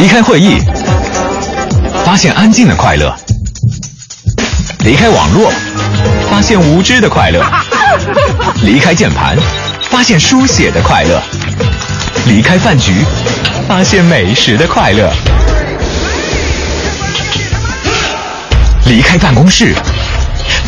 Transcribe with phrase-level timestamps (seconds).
[0.00, 0.56] 离开会议，
[2.04, 3.12] 发现安静的快乐；
[4.84, 5.52] 离开网络，
[6.30, 7.42] 发现无知的快乐；
[8.62, 9.36] 离开键盘，
[9.90, 11.20] 发现书写的快乐；
[12.28, 13.04] 离开饭局，
[13.66, 15.10] 发现美食的快乐；
[18.86, 19.74] 离开办公室，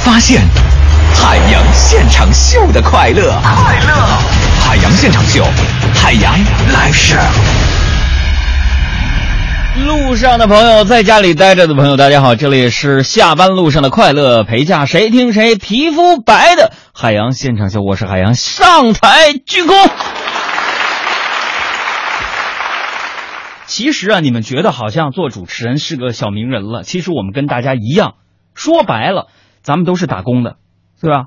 [0.02, 0.42] 发现
[1.14, 3.40] 海洋现场秀的快乐。
[3.44, 3.94] 快乐，
[4.58, 5.46] 海洋现场秀，
[5.94, 6.34] 海洋
[6.74, 7.59] live show。
[9.76, 19.90] 路上的朋友，在家里待着的朋友，大家好，这里是下班路上的快乐陪嫁，谁听谁皮肤白的海洋现场秀，我是海洋，上台鞠躬。
[23.66, 28.14] 其实啊，你们觉得好像做主持人是个小名人了，其实我们跟大家一样，
[28.54, 29.28] 说白了，
[29.62, 30.56] 咱们都是打工的，
[31.00, 31.26] 对吧？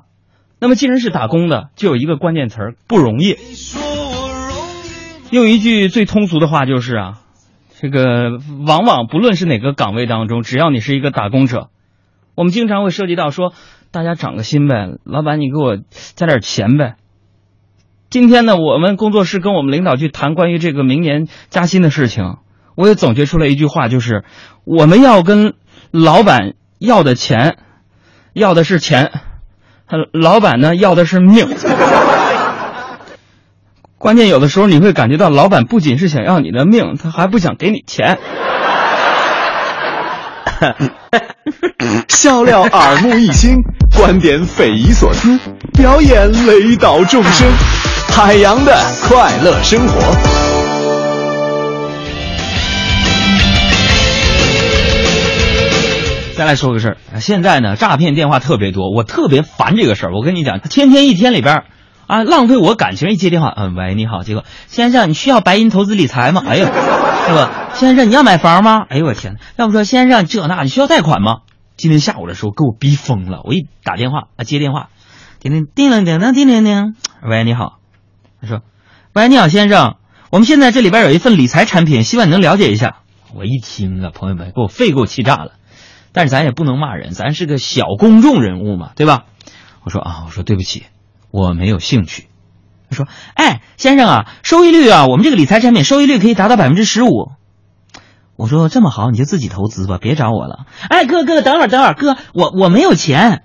[0.60, 3.38] 那么既然是打工的，就有一个关键词儿，不容易。
[5.30, 7.20] 用一句最通俗的话就是啊。
[7.84, 11.68] 这个往往不论是哪个岗位当中，只要你是一个打工者，
[12.34, 13.52] 我们经常会涉及到说，
[13.90, 15.76] 大家涨个薪呗，老板你给我
[16.14, 16.94] 加点钱呗。
[18.08, 22.38] 今天呢，我们工作室跟我们领导去谈关于这个明年加薪的事情，
[22.74, 24.24] 我也总结出来一句话，就是
[24.64, 25.52] 我们要跟
[25.90, 27.58] 老板要的钱，
[28.32, 29.12] 要的是钱，
[30.10, 31.46] 老板呢要的是命。
[34.04, 38.18] 关键有的时候你会感觉到，老板不仅是想要你的命，他还不想给你钱。
[42.10, 43.62] 笑料耳目一新，
[43.96, 45.40] 观点匪夷所思，
[45.72, 47.50] 表演雷倒众生，
[48.10, 49.98] 海洋的快乐生活。
[56.36, 60.14] 再来说个事儿，现在呢，诈骗电话特别多，我特别烦这个事儿。
[60.14, 61.62] 我跟你讲，天天一天里边。
[62.06, 63.10] 啊，浪费我感情！
[63.10, 66.42] 一接电话，嗯，喂，你好，结果先生，你需要白银投资理财吗？
[66.46, 66.70] 哎呦，是
[67.34, 67.70] 吧？
[67.74, 68.86] 先生，你要买房吗？
[68.88, 69.38] 哎呦，我天！
[69.56, 71.38] 要不说先生这那，你需要贷款吗？
[71.76, 74.90] 今天下午的时候给我逼疯了，我一打电话啊，接电话，
[75.40, 77.78] 叮铃叮铃叮铃叮铃叮，喂，你好，
[78.40, 78.60] 他说，
[79.12, 79.96] 喂，你好，先生，
[80.30, 82.98] 我们现在这里边有一份理财产品，希望你能了解一下。
[83.34, 85.52] 我一听啊，朋友们，给我肺给我气炸了，
[86.12, 89.24] 但是咱也不能骂人，咱是个小公众人物嘛，对吧？
[89.82, 90.84] 我说啊，我说对不起。
[91.34, 92.28] 我没有兴趣。
[92.88, 97.32] 他说：“哎，先生啊，收益率啊，我们这个理财产品收益率可以达到百分之十五。”
[98.38, 103.42] 我说：“这么好，你就自己投资吧，别找我了。”哎，哥哥，等会儿，等会儿，哥，我我没有钱。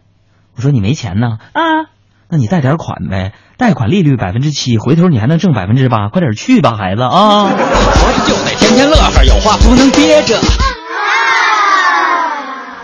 [0.55, 1.39] 我说：“你没钱呢？
[1.53, 1.89] 啊，
[2.29, 7.45] 那你贷点款呗，贷款利率百分之七，回头你还能挣百分之八，快点去吧，孩子啊！
[7.45, 10.37] 活着就得天天乐呵，有话不能憋着。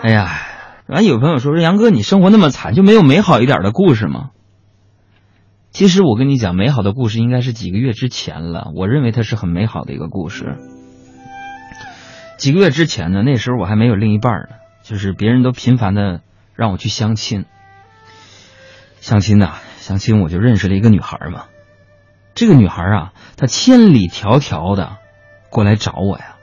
[0.01, 0.31] 哎呀，
[0.87, 4.29] 完有朋友说说杨哥，你生活那么惨，就没有美好一点的故事吗？
[5.75, 8.71] 其实我跟你讲，美好的故事应该是几个月之前了。
[8.73, 10.55] 我认为它是很美好的一个故事。
[12.37, 16.21] 几个月之前呢，那时候我还没有另一半呢，就是别人都频繁的
[16.55, 17.43] 让我去相亲。
[19.01, 21.47] 相亲呐，相亲我就认识了一个女孩嘛。
[22.35, 24.95] 这个女孩啊，她千里迢迢的
[25.49, 26.37] 过来找我呀，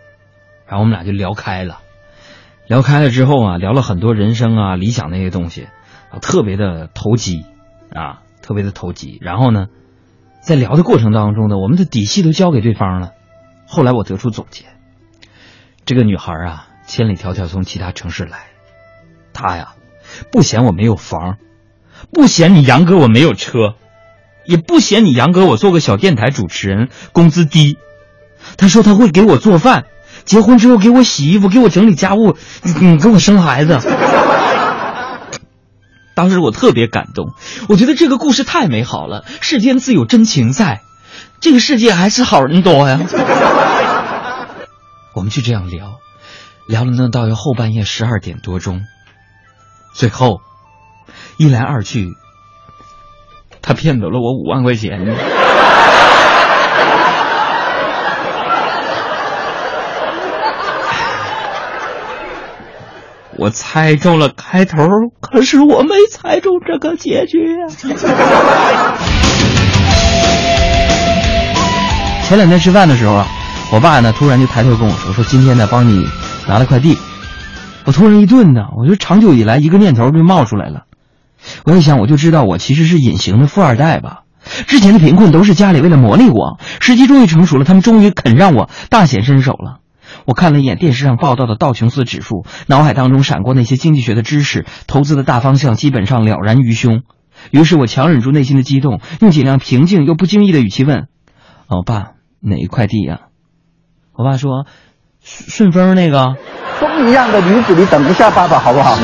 [0.66, 1.78] 然后我们俩就聊开了。
[2.66, 5.69] 聊开了之后啊，聊了很多人生啊、理想那些东西，
[6.20, 7.47] 特别的投机
[7.94, 8.20] 啊。
[8.53, 9.69] 特别的投机，然后呢，
[10.43, 13.13] 在聊的过程当中呢，我们的底细都交给对方了。
[13.67, 14.67] 后来我得出总结，
[15.87, 18.49] 这个女孩啊，千里迢迢从其他城市来，
[19.33, 19.73] 她呀，
[20.31, 21.39] 不嫌我没有房，
[22.12, 23.77] 不嫌你杨哥我没有车，
[24.45, 27.79] 也不嫌你杨哥我做个小电台主持人工资低。
[28.59, 29.87] 她说她会给我做饭，
[30.27, 32.37] 结婚之后给我洗衣服，给我整理家务，
[32.83, 33.81] 嗯，给我生孩子。
[36.15, 37.33] 当时我特别感动，
[37.69, 39.25] 我觉得这个故事太美好了。
[39.41, 40.83] 世间自有真情在，
[41.41, 43.00] 这个世界还是好人多呀。
[45.15, 45.99] 我们就这样聊，
[46.67, 48.83] 聊了呢，到要后半夜十二点多钟，
[49.95, 50.41] 最后
[51.37, 52.15] 一来二去，
[53.61, 55.00] 他骗走了我五万块钱。
[63.38, 64.76] 我猜中了开头，
[65.20, 67.67] 可是我没猜中这个结局呀。
[72.29, 73.26] 前两天吃饭的时候啊，
[73.73, 76.06] 我爸呢突然就抬头跟我说：“说今天呢帮你
[76.46, 76.96] 拿了快递。”
[77.84, 80.85] 我突然一顿呢，我就长久以来一个念头就冒出来了。
[81.64, 84.20] 我一想，我就知道我其实是隐形的富二代吧。
[84.67, 89.81] 之前的贫困都是家里为了磨砺我，时机终于成熟了，他们终于肯让我大显身手了。
[90.25, 97.03] 我看了一眼电视上报道的道琼斯指数，脑海当中闪过那些经济学的知识，投资的大方向基本上了然于胸。
[97.51, 101.09] 于是我强忍住内心的激动，用尽量平静又不经意的语气问
[101.67, 103.23] ：“哦，爸，哪一块地呀？”
[104.15, 104.67] 我爸说
[105.25, 106.37] ：“顺风那个。
[106.79, 108.97] 风一样的女子，你等一下爸爸好不好？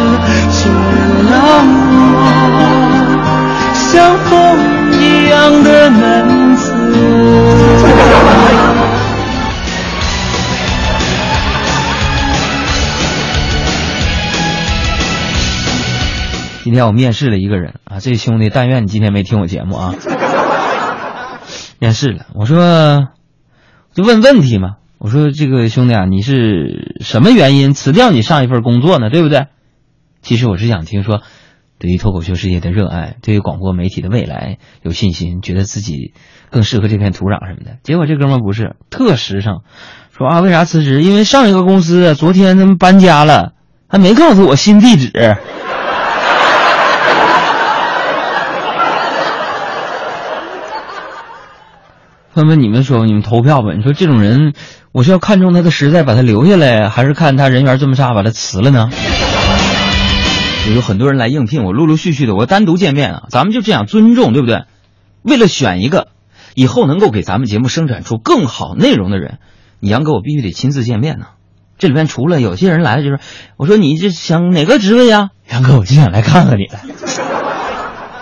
[3.75, 4.59] 像风
[4.93, 5.91] 一样的
[16.69, 19.95] 今天我面试了一个人啊，这兄弟，但愿你今天没听我节目啊。
[21.79, 23.09] 面试了，我说
[23.95, 24.75] 就问问题嘛。
[24.99, 29.09] 我说这个兄弟啊，你是什么原因辞掉你上一份工作呢？
[29.09, 29.47] 对不对？
[30.21, 31.23] 其实我是想听说，
[31.79, 36.13] 对于脱口秀事业的热爱，对于广播媒体的未来有信心，觉得自己
[36.51, 37.79] 更适合这片土壤什么的。
[37.83, 39.61] 结果这哥们不是特实诚，
[40.15, 41.01] 说啊为啥辞职？
[41.01, 43.55] 因为上一个公司昨天他们搬家了，
[43.89, 45.11] 还没告诉我新地址。
[52.35, 53.73] 朋友们，你们说，你们投票吧。
[53.75, 54.53] 你说这种人，
[54.93, 58.91] 我是要看中他的实在把他留下来，还是看他人缘这么差把他辞了呢？
[60.75, 64.65] 有很多人来应聘，我陆陆续续的，我单独见面啊，咱们就这样尊重，对不对？
[65.23, 66.09] 为了选一个
[66.55, 69.39] 以后能够给咱们节目生产出更好内容的人，
[69.81, 71.27] 你杨哥我必须得亲自见面呢。
[71.79, 73.19] 这里边除了有些人来了，就是
[73.57, 75.31] 我说你这想哪个职位呀？
[75.51, 77.28] 杨哥，我就想来看看你来。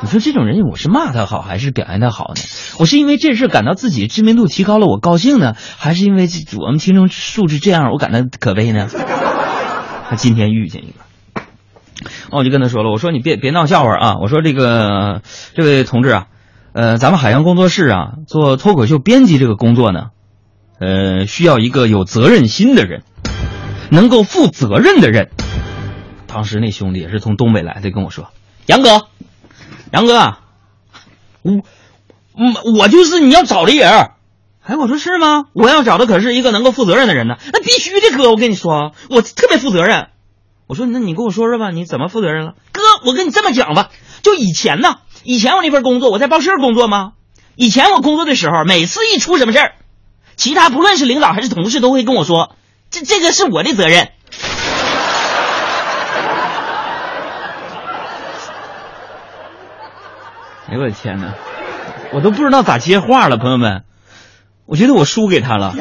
[0.03, 2.43] 你说这种人，我是骂他好，还是表扬他好呢？
[2.79, 6.29] 我是因为这事感到自己知名度提高了，我高兴呢，还是因为
[6.61, 8.89] 我们听众素质这样，我感到可悲呢？
[10.09, 11.43] 他今天遇见一个，
[12.31, 14.15] 我就跟他说了，我说你别别闹笑话啊！
[14.21, 15.23] 我说这个
[15.55, 16.27] 这位同志啊，
[16.75, 20.09] 呃，咱们海洋工作室啊，做脱口秀编辑这个工作呢，
[20.79, 23.03] 呃，需要一个有责任心的人，
[23.91, 25.31] 能够负责任的人。
[26.27, 28.29] 当时那兄弟也是从东北来的，跟我说，
[28.67, 29.07] 杨哥。
[29.97, 30.37] 杨哥，
[31.41, 31.53] 我，
[32.35, 34.11] 我我就是你要找的人。
[34.61, 35.45] 哎，我说是吗？
[35.55, 37.37] 我要找的可是一个能够负责任的人呢。
[37.51, 40.09] 那必须的，哥，我跟你说，我特别负责任。
[40.67, 42.53] 我说，那你跟我说说吧，你怎么负责任了？
[42.73, 43.89] 哥，我跟你这么讲吧，
[44.21, 47.13] 就以前呢，以前我那份工作，我在报社工作吗？
[47.55, 49.77] 以前我工作的时候，每次一出什么事儿，
[50.37, 52.55] 其他不论是领导还是同事都会跟我说，
[52.91, 54.11] 这这个是我的责任。
[60.79, 61.35] 我的天哪，
[62.13, 63.85] 我都不知道咋接话了，朋友们，
[64.67, 65.75] 我觉得我输给他了。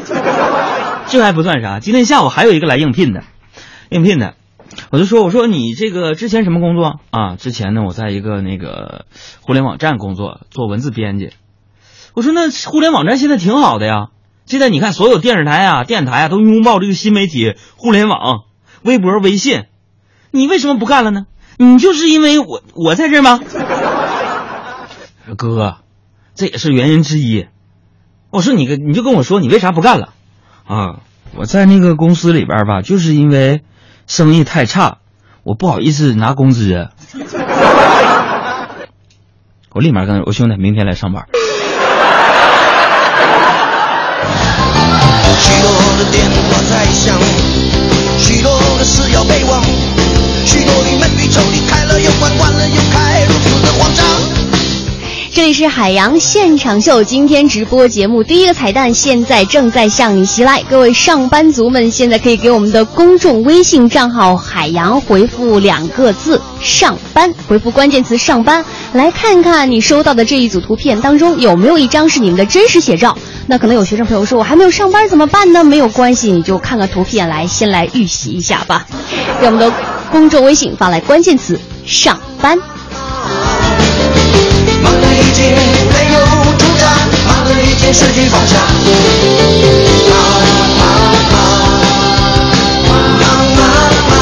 [1.07, 3.23] 这还不算啥，今天下午还有一个来应聘的，
[3.89, 4.33] 应聘的，
[4.89, 7.35] 我就说我说你这个之前什么工作啊？
[7.35, 9.05] 之前呢我在一个那个
[9.41, 11.29] 互联网站工作，做文字编辑。
[12.13, 14.07] 我说那互联网站现在挺好的呀，
[14.45, 18.45] 现在你看所有电视台啊、电台啊都拥抱这个新媒体互联网，
[18.81, 19.65] 微博、微信，
[20.31, 21.25] 你为什么不干了呢？
[21.57, 23.39] 你就是因为我我在这吗？
[25.33, 25.77] 哥，
[26.35, 27.47] 这也是原因之一。
[28.29, 30.09] 我说你个，你就跟我说你为啥不干了？
[30.67, 30.99] 啊，
[31.35, 33.61] 我在那个公司里边吧，就是因为
[34.07, 34.97] 生意太差，
[35.43, 36.89] 我不好意思拿工资。
[39.71, 41.25] 我立马跟：“我兄弟，明天来上班。”
[45.37, 45.69] 许多
[45.99, 46.37] 的电话
[46.69, 47.19] 在响，
[48.17, 49.61] 许多的事要备忘，
[50.45, 54.04] 许多的门被抽屉开了又关，关了又开，如此的慌张。
[55.35, 73.17] 这里是海洋现场秀，今天直播节目第一个彩蛋现在正在向你袭来，各位上班族们现在可以给我们的公众微信账号“海洋”回复两个字“上班”，回复关键词“上班”，来看看你收到的这一组图片当中有没有一张是你们的真实写照。
[73.45, 75.65] 那可能有学生朋友说，我还没有上班怎么办呢？
[75.65, 78.87] 没有关系，你就看看图片来，先来预习一下吧。
[79.41, 79.69] 给我们的
[80.09, 82.57] 公众微信发来关键词“上班”。
[85.41, 86.19] 没有
[86.57, 86.89] 主张，
[87.27, 88.61] 忙了已经失去方向。
[90.09, 90.13] 忙
[90.77, 90.83] 忙
[93.19, 93.63] 忙忙
[94.09, 94.13] 忙，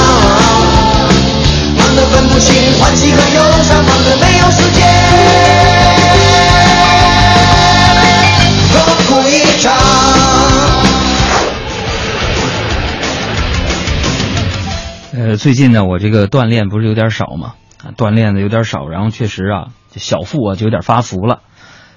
[1.77, 2.47] 忙得分不清
[2.79, 4.81] 欢喜和忧伤，忙得没有时间
[8.71, 8.75] 痛
[9.07, 9.71] 哭一场。
[15.15, 17.53] 呃，最近呢，我这个锻炼不是有点少吗？
[17.95, 19.67] 锻炼的有点少，然后确实啊。
[19.99, 21.41] 小腹啊就有点发福了，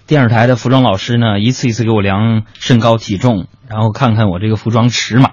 [0.06, 5.30] 电视台的服装老师呢一次一次给我量身高体重，然后看看我这个服装尺码。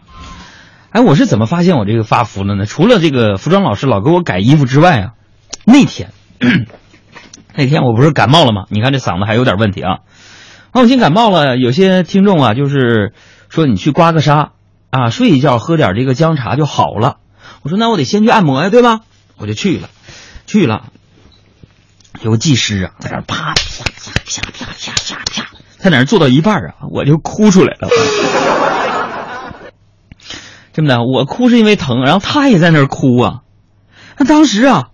[0.91, 2.65] 哎，我是怎么发现我这个发福了呢？
[2.65, 5.11] 除了这个服装老师老给我改衣服之外啊，
[5.65, 6.11] 那天
[7.55, 8.65] 那天我不是感冒了吗？
[8.69, 9.99] 你看这嗓子还有点问题啊。
[10.71, 13.13] 我先感冒了，有些听众啊就是
[13.49, 14.49] 说你去刮个痧
[14.89, 17.17] 啊，睡一觉喝点这个姜茶就好了。
[17.61, 19.01] 我说那我得先去按摩呀，对吧？
[19.37, 19.89] 我就去了，
[20.45, 20.91] 去了。
[22.23, 25.45] 有技师啊，在那啪啪啪啪啪啪啪啪，
[25.77, 27.89] 在那做到一半啊，我就哭出来了。
[30.71, 33.41] 这么的，我哭是因为疼，然后他也在那儿哭啊。
[34.17, 34.89] 那当时啊，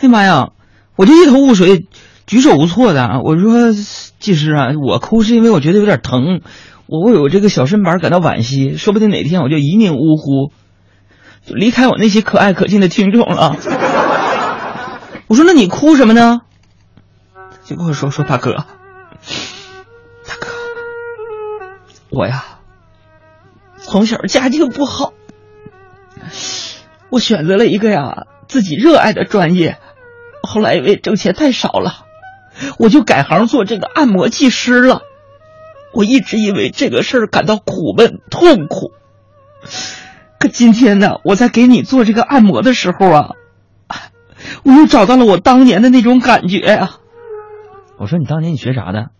[0.00, 0.50] 哎妈呀，
[0.94, 1.86] 我就一头雾水，
[2.24, 3.20] 举手无措的。
[3.24, 3.72] 我说，
[4.20, 6.40] 技师啊，我哭是因为我觉得有点疼，
[6.86, 10.52] 我为我这个小身板感到惋惜，说不定哪天我就一命呜呼，
[11.44, 13.56] 就离开我那些可爱可敬的听众了。
[15.32, 16.42] 我说那你哭什么呢？
[17.64, 20.46] 就跟我说说大哥，大哥，
[22.10, 22.58] 我呀，
[23.78, 25.14] 从小家境不好。
[27.08, 29.78] 我选择了一个呀自己热爱的专业，
[30.42, 32.04] 后来因为挣钱太少了，
[32.78, 35.00] 我就改行做这个按摩技师了。
[35.94, 38.92] 我一直因为这个事儿感到苦闷痛苦。
[40.38, 43.30] 可今天呢，我在给你做这个按摩的时候啊，
[44.64, 46.98] 我又找到了我当年的那种感觉啊。
[47.98, 49.10] 我说你当年你学啥的？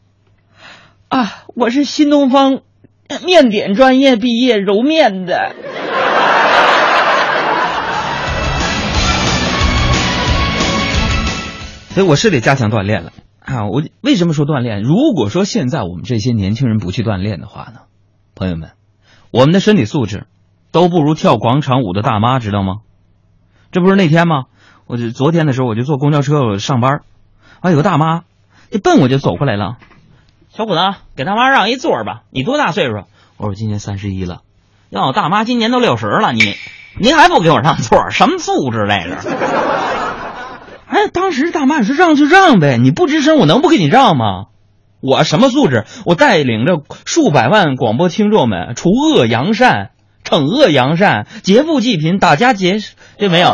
[1.09, 2.61] 啊，我是新东方
[3.25, 5.55] 面点专业毕业，揉面的。
[11.91, 13.67] 所以我是得加强锻炼了啊！
[13.67, 14.83] 我为什么说锻炼？
[14.83, 17.81] 如果说现在我们这些年轻人不去锻炼的话呢，
[18.35, 18.71] 朋友们，
[19.31, 20.26] 我们的身体素质
[20.73, 22.76] 都不如跳广场舞的大妈，知道吗？
[23.73, 24.45] 这不是那天吗？
[24.87, 27.01] 我就昨天的时候，我就坐公交车我上班，
[27.61, 28.23] 啊，有个大妈
[28.71, 29.77] 一奔我就走过来了，
[30.55, 30.81] 小伙子，
[31.17, 32.23] 给大妈让一座吧。
[32.31, 33.05] 你多大岁数？
[33.37, 34.41] 我说今年三十一了。
[34.91, 36.55] 要我大妈今年都六十了，你
[36.99, 38.11] 您还不给我让座？
[38.11, 39.17] 什么素质来着？
[40.87, 44.47] 哎，当时大妈说让就让呗，你不吱声，我能不给你让吗？
[45.01, 45.87] 我什么素质？
[46.05, 49.91] 我带领着数百万广播听众们除恶扬善，
[50.23, 52.79] 惩恶扬善，劫富济贫，打家劫
[53.19, 53.49] 这没有？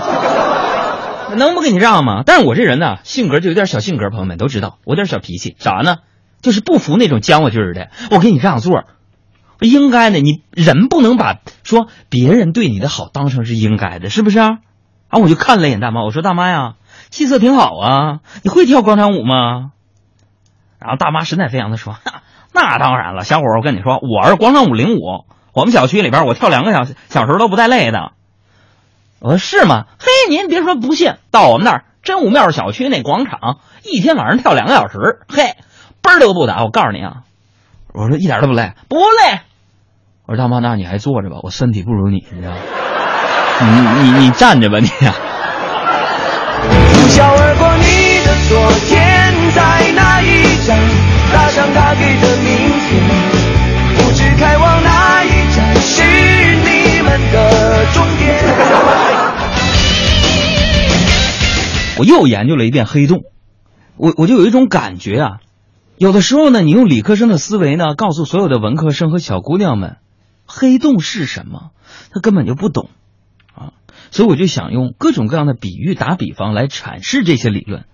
[1.36, 2.22] 能不给你让吗？
[2.24, 5.96] 但是我这人呢，性格就有点小性格，朋友们都知道，我有点小脾气，啥呢？
[6.40, 7.90] 就是不服那种僵我劲儿的。
[8.10, 8.84] 我给你让座，
[9.60, 10.20] 应该的。
[10.20, 14.58] 你人不能把说别人对你的好当成是应该的，是不是啊？
[15.08, 16.74] 啊，我就看了一眼大妈，我说大妈呀。
[17.10, 19.72] 气色挺好啊，你会跳广场舞吗？
[20.78, 21.96] 然后大妈神采飞扬的说
[22.54, 28.12] ：“那当然了，小伙儿，我跟你说，我是广场舞领舞，我们小区里边我跳两个小时小时都不带累的。”
[29.20, 29.84] 我说：“是吗？
[29.98, 35.56] 嘿，您别说不信，到我们那儿真武庙小区那广场，一天晚上跳两个小时，嘿，
[36.02, 36.62] 嘣儿都不打。
[36.62, 37.22] 我告诉你啊，
[37.92, 39.40] 我说一点都不累，不累。
[40.26, 42.58] 我说大妈，那你还坐着吧，我身体不如你，你知道吗？
[43.60, 45.14] 你你你站着吧，你呀。”
[47.08, 50.78] 笑而过你的昨天，在那一站
[51.32, 52.46] 搭上他给的明
[52.86, 53.07] 天，
[61.98, 63.24] 我又研究了一遍黑洞，
[63.96, 65.40] 我我就有一种感觉啊，
[65.96, 69.96] 有的时候呢，你用理科生的思维呢，告诉所有的文科生和小姑娘们，
[70.46, 71.70] 黑洞是什么，
[72.12, 72.90] 他根本就不懂
[73.54, 73.72] 啊。
[74.10, 77.84] 所以我就想用各种各样的比喻打比方来阐释这些理论，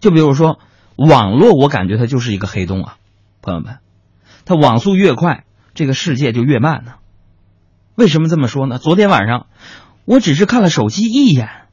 [0.00, 0.58] 就比如说
[0.96, 2.96] 网络，我感觉它就是一个黑洞啊，
[3.42, 3.78] 朋友们，
[4.44, 6.92] 它网速越快，这个世界就越慢呢。
[7.96, 8.78] 为什么这么说呢？
[8.78, 9.46] 昨天晚上
[10.04, 11.65] 我只是看了手机一眼，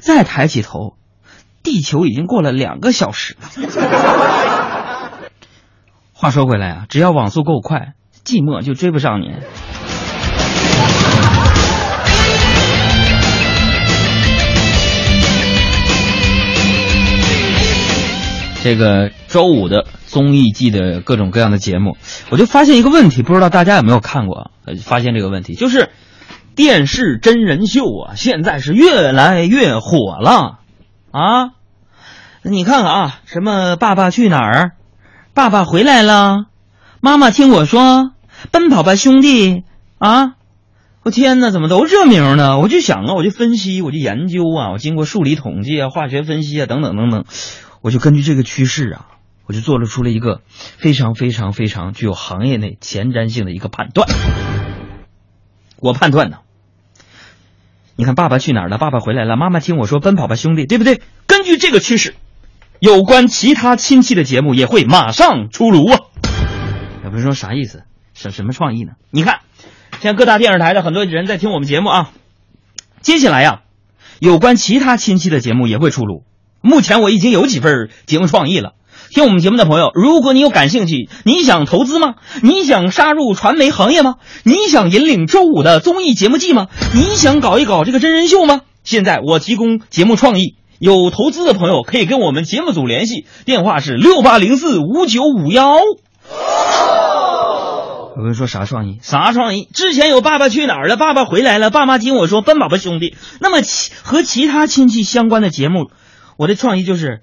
[0.00, 0.96] 再抬起头，
[1.62, 3.48] 地球已经过了两个小时了。
[6.12, 9.30] 话说回来啊，只要网速够快，寂寞就追不上你。
[18.62, 21.98] 这个周五的综艺季的各种各样的节目，
[22.30, 24.50] 我就发现一个问题，不知道大家有没有看过？
[24.64, 25.90] 呃，发现这个问题就是
[26.54, 30.60] 电视真人秀啊，现在是越来越火了
[31.10, 31.50] 啊！
[32.42, 34.52] 你看看啊，什么《爸爸去哪儿》，
[35.34, 36.32] 《爸爸回来了》，
[37.00, 37.80] 妈妈听我说，
[38.50, 39.50] 《奔跑吧兄弟》
[39.98, 40.34] 啊！
[41.02, 42.58] 我天哪，怎么都这名呢？
[42.58, 47.24] 我就想啊，我就分析，我就研究啊，我经过数理统计啊、化学分析啊等等等等。
[47.82, 49.06] 我就根据这个趋势啊，
[49.46, 50.40] 我就做了出了一个
[50.78, 54.08] 非常非常非常具有行业内前瞻性的一个判断。
[55.78, 56.38] 我判断呢，
[57.96, 61.00] 你看《爸爸去哪儿了》，爸爸回来了，妈妈听我说，奔跑吧兄弟，对不对？
[61.26, 62.16] 根据这个趋势，
[62.80, 66.00] 有关其他亲戚的节目也会马上出炉啊。
[67.04, 68.92] 也不是说啥意思，什什么创意呢？
[69.10, 69.40] 你看，
[70.00, 72.10] 现在各大电视台的很多人在听我们节目啊。
[73.00, 73.60] 接下来呀，
[74.18, 76.24] 有关其他亲戚的节目也会出炉。
[76.60, 78.72] 目前我已经有几份节目创意了，
[79.10, 82.14] 听我们节目的朋友，如果你有感兴趣，你想投资吗？
[82.42, 84.16] 你想杀入传媒行业吗？
[84.44, 86.66] 你想引领周五的综艺节目季吗？
[86.94, 88.60] 你想搞一搞这个真人秀吗？
[88.82, 95.76] 现在我提供节目创意，有投资的朋友可以跟我们节目组联系，电话是六八零四五九五幺。
[98.16, 98.98] 有人说啥创意？
[99.02, 99.68] 啥创意？
[99.74, 103.10] 之前有《爸爸去哪儿了》，爸爸回来了，爸妈听我说《奔宝宝兄弟》，
[103.40, 105.90] 那么其和其他亲戚相关的节目，
[106.36, 107.22] 我的创意就是，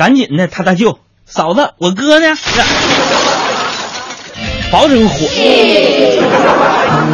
[0.00, 2.34] 赶紧的，他大舅、嫂子，我哥呢，
[4.72, 5.28] 保准火。
[5.28, 5.36] 我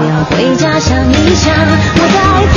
[0.06, 2.54] 要回家想一想，我在回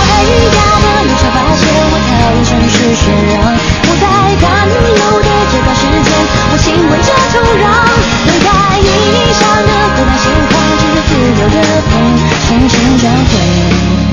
[0.54, 3.42] 家的路上发现我讨厌城市喧嚷。
[3.90, 4.06] 我在
[4.38, 4.78] 赶路
[5.18, 6.14] 的这段时间，
[6.46, 7.66] 我亲吻着土壤，
[8.28, 11.58] 等待意义上的湖畔鲜花，乘着自由的
[11.90, 11.92] 风，
[12.46, 14.09] 深深交汇。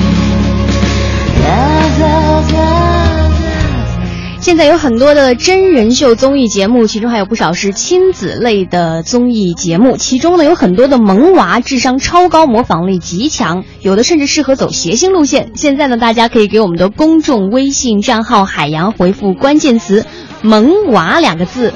[4.47, 9.97] 现在有很多的真人秀综艺节目，其中还有不少是亲子类的综艺节目。
[9.97, 15.51] 其中呢，有很多的萌娃智商超高，模仿力极强，有的甚至适合走谐星路线。
[15.55, 20.05] 现在呢，大家可以给我们的公众微信账号“海洋”回复关键词
[20.41, 21.73] “萌娃”两个字。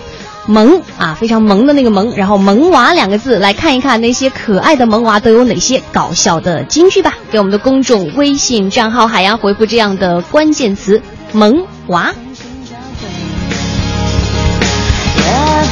[0.47, 7.17] 萌啊，非常萌的那个萌，然后萌娃两个字，来看一看那些可爱的萌娃都有哪些搞笑的金句吧。
[7.31, 11.01] 给我们的公众微信账号“海洋”回复这样的关键词
[11.35, 12.13] “萌娃”。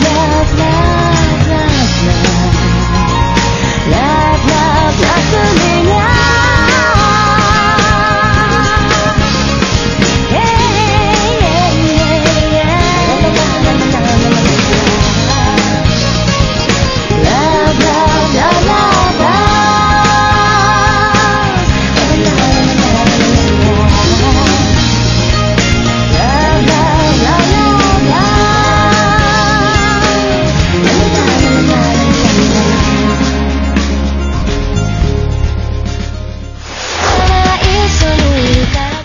[0.02, 0.79] Love, love,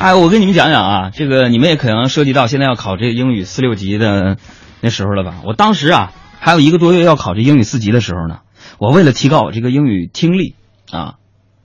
[0.05, 4.37] 哎，我跟你们讲讲啊，这个你们也可能涉及到现在要考这个英语四六级的
[4.83, 5.37] 那时候了吧？
[5.47, 8.41] 我当时啊，还有一个多月要考这英语四级的时候呢，
[8.77, 10.57] 我为了提高我这个英语听力
[10.91, 11.15] 啊，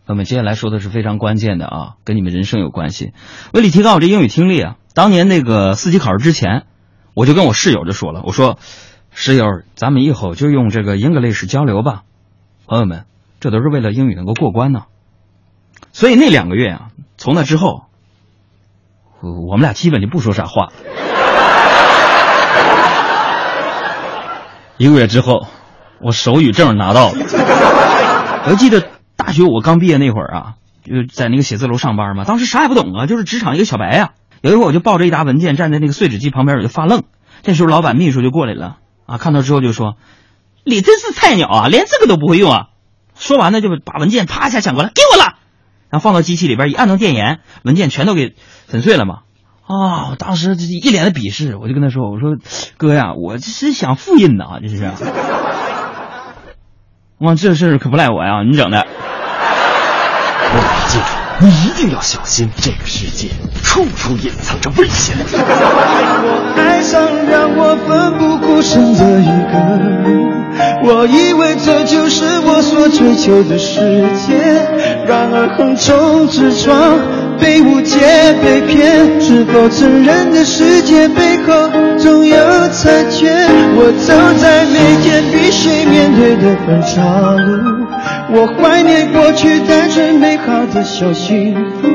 [0.07, 3.11] 那么接下来说的是非常关键的啊，跟你们人生有关系。
[3.51, 6.63] 为了提高我这英语听力啊，当年那个四级考试之前，
[7.13, 8.57] 我就跟我室友就说了，我说
[9.11, 12.03] 室友，咱们以后就用这个 English 交流吧，
[12.67, 13.03] 朋友们，
[13.41, 14.83] 这都是为了英语能够过关呢。
[15.91, 17.88] 所以那两个月啊，从那之后。
[19.21, 20.69] 我们俩基本就不说啥话。
[24.77, 25.47] 一个月之后，
[26.01, 27.17] 我手语证拿到了。
[28.49, 28.84] 我记得
[29.17, 30.53] 大学我刚毕业那会儿啊，
[30.84, 37.03] 就在那个写字楼上班嘛，当时啥也不懂啊，就是职场一个小白呀、有一会儿我就抱着一沓文件站在那个碎纸机旁边，我就发愣。
[37.43, 39.97] 这时候老板秘书就过来了啊，看到之后就说
[40.63, 42.67] ：“你真是菜鸟啊，连这个都不会用啊！”
[43.15, 45.34] 说完呢，就把文件啪一下抢过来，给我了。
[45.89, 48.36] 然后放到机器里边，一按动电源，文件全都给
[48.67, 49.19] 粉碎了嘛。
[49.65, 52.38] 啊、我当时这一脸的鄙视，我就跟他说：“我说
[52.78, 54.91] 哥呀，我这是想复印的啊，这是。
[57.19, 58.88] 哇，这事儿可不赖我呀，你整的。
[61.41, 63.30] 你一定要小心，这个世界
[63.63, 65.15] 处处隐藏着危险。
[65.32, 70.28] 我爱上让我奋不顾身的一个人，
[70.84, 73.80] 我以为这就是我所追求的世
[74.28, 74.36] 界，
[75.08, 76.99] 然而横冲直撞，
[77.39, 82.36] 被误解被骗，是否成人的世界背后总有
[82.73, 83.32] 残缺？
[83.78, 86.99] 我走在每天必须面对的分岔
[87.32, 87.78] 路，
[88.31, 91.87] 我怀念过去单纯美好的小幸福。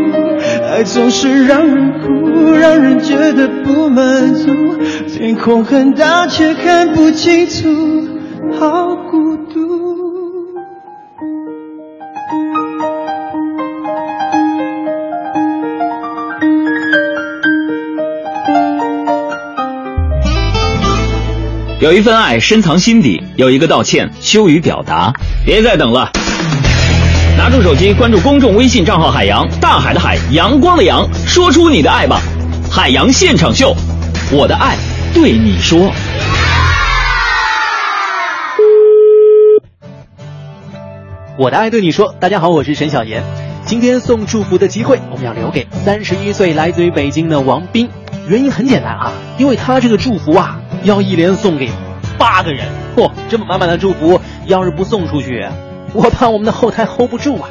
[0.68, 4.52] 爱总是让人哭，让人觉得不满足。
[5.08, 7.68] 天空很大，却看不清楚，
[8.58, 9.84] 好孤独。
[21.80, 25.12] 有一份爱深藏心底，有一个道歉羞于表达。
[25.44, 26.10] 别再等了，
[27.36, 32.20] 拿出手机关注公众微信账号“海洋”，大海的海，阳光的阳，说出你的爱吧。
[32.70, 33.74] 海洋现场秀，
[34.30, 34.76] 我的爱
[35.12, 35.92] 对你说。
[41.36, 43.22] 我的爱对你说，大家好，我是沈小妍。
[43.66, 47.90] 今天送祝福的机会，我们要留给三十一岁来自于北京的王斌。
[48.28, 51.68] 原因很简单啊，因为他这个祝福啊，要一连送给
[52.16, 52.68] 八个人。
[52.96, 55.44] 嚯、这么满满的祝福，要是不送出去，
[55.94, 57.48] 我怕我们的后台 hold 不住啊。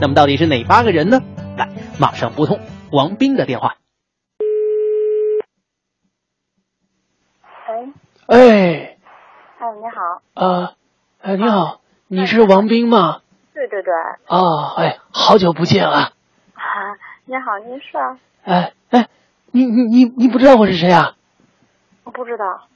[0.00, 1.20] 那么到底是哪八个人呢？
[1.58, 2.58] 来，马上拨通
[2.90, 3.76] 王斌的电话。
[7.68, 8.96] 喂，哎，
[9.58, 10.74] 哎，你好，呃，
[11.20, 13.20] 哎，你好，你是王斌吗？
[13.52, 13.92] 对对对，
[14.26, 15.98] 哦，哎，好久不见了。
[16.54, 18.18] 啊，你好，您是啊？
[18.44, 19.08] 哎哎，
[19.50, 21.14] 你你你你不知道我是谁啊？
[22.04, 22.68] 我不知道，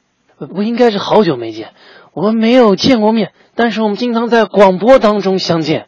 [0.47, 1.73] 不应该是好久没见，
[2.17, 5.85] 我们没有见过面，但是我们经常在广播当中相见。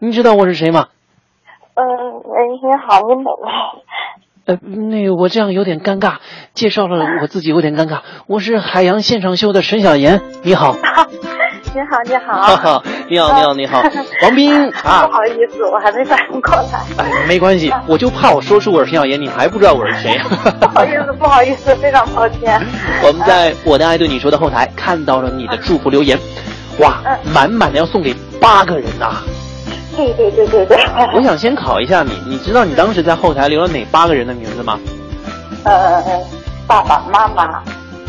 [0.00, 0.88] 你知道我是谁吗？
[1.74, 1.84] 嗯，
[2.24, 3.48] 喂，您好，你哪位？
[4.46, 4.56] 呃，
[4.88, 6.16] 那个我这样有点尴尬，
[6.52, 8.00] 介绍了我自己有点尴尬。
[8.26, 10.74] 我是海洋现场秀的沈小妍，你好。
[11.74, 12.82] 您好， 你好。
[13.08, 13.82] 你好，你好，你好，
[14.22, 14.52] 王斌
[14.84, 15.12] 啊不。
[15.12, 16.80] 好意思，我还没反应过来。
[16.96, 20.18] 哎，没关系，我就怕我说出我是陈小妍，你还不知道我是谁。
[20.60, 22.60] 不好意思，不好意思，非常抱歉。
[23.02, 26.18] 我们在我的爱对你说的后台看到了你的祝福留言，
[26.80, 26.98] 哇，
[27.32, 29.16] 满满的要送给八个人呐、
[29.96, 30.78] 对对对对对。
[31.14, 34.78] 我想先考一下你，你知道你当时在后台留了哪八个人的名字吗？
[35.64, 36.02] 呃，
[36.66, 37.62] 爸爸妈妈，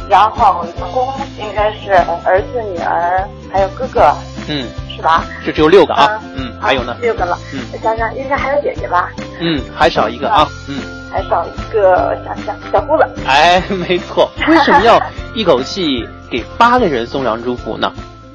[0.09, 1.93] 然后老公应该是
[2.25, 4.11] 儿子、女儿，还有哥哥，
[4.49, 5.23] 嗯，是吧？
[5.45, 6.19] 就只有六个啊。
[6.35, 6.95] 嗯，还有呢？
[6.99, 7.37] 六个了。
[7.53, 9.11] 嗯想想，应该还有姐姐吧？
[9.39, 10.47] 嗯，还少一个啊。
[10.67, 13.05] 嗯，还少一个，想想小姑子。
[13.27, 14.29] 哎，没错。
[14.47, 14.99] 为什么要
[15.35, 17.91] 一口气给八个人送上祝福呢？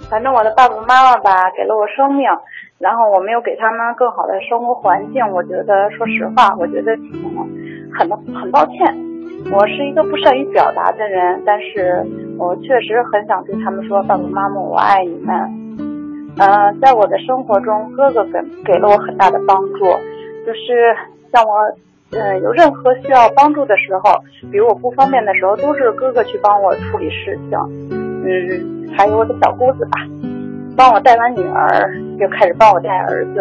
[0.09, 2.29] 反正我的爸爸妈妈吧，给了我生命，
[2.79, 7.35] 然后我没有给他们更好的生活环境，我觉得，说实话，我觉得挺
[7.93, 8.09] 很
[8.41, 9.14] 很抱歉。
[9.53, 12.05] 我是一个不善于表达的人，但是
[12.39, 15.37] 我确实很想对他们说，爸爸妈妈，我爱你们。
[16.37, 18.33] 呃，在我的生活中，哥哥给
[18.65, 19.85] 给了我很大的帮助，
[20.45, 20.97] 就是
[21.33, 24.11] 像我，呃，有任何需要帮助的时候，
[24.51, 27.59] 比如我不方便的时候，都是哥哥去帮我处理事情。
[27.93, 30.01] 嗯，还有我的小姑子吧，
[30.77, 33.41] 帮我带完女儿，又开始帮我带儿子，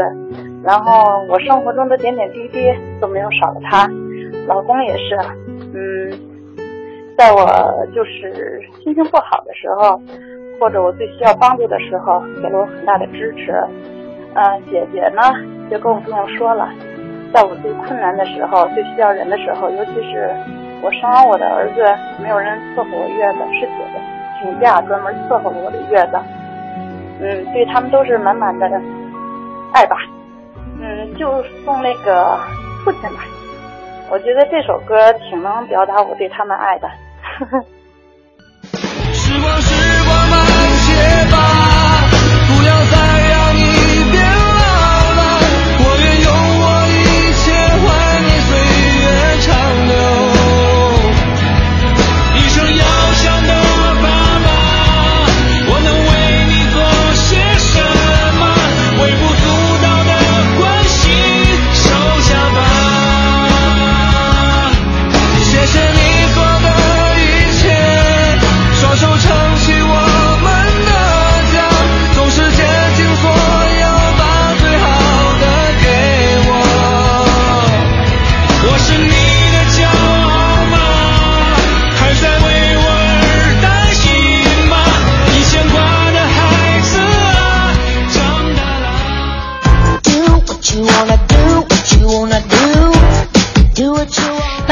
[0.63, 3.89] 然后我生活中的点点滴滴都没有少了他。
[4.46, 5.18] 老公也是，
[5.73, 6.12] 嗯，
[7.17, 7.47] 在我
[7.95, 10.02] 就是心情不好的时候，
[10.60, 13.54] 或者我最需要帮助的时候，给了我很大的支持。
[14.36, 15.21] 嗯、姐姐呢
[15.69, 16.69] 就更不用说了，
[17.34, 20.30] 在我最困难的时候、最需要人的时候，尤其是
[20.82, 21.84] 我生完我的儿子，
[22.21, 24.02] 没有人伺候我月子，是姐姐
[24.41, 26.19] 请假专门伺候了我的月子。
[27.21, 28.67] 嗯，对他们都是满满的
[29.71, 29.97] 爱吧。
[30.82, 32.38] 嗯，就送那个
[32.84, 33.23] 父亲吧。
[34.10, 36.89] 我觉得这首歌挺能表达我对他们爱的。
[37.39, 37.83] 时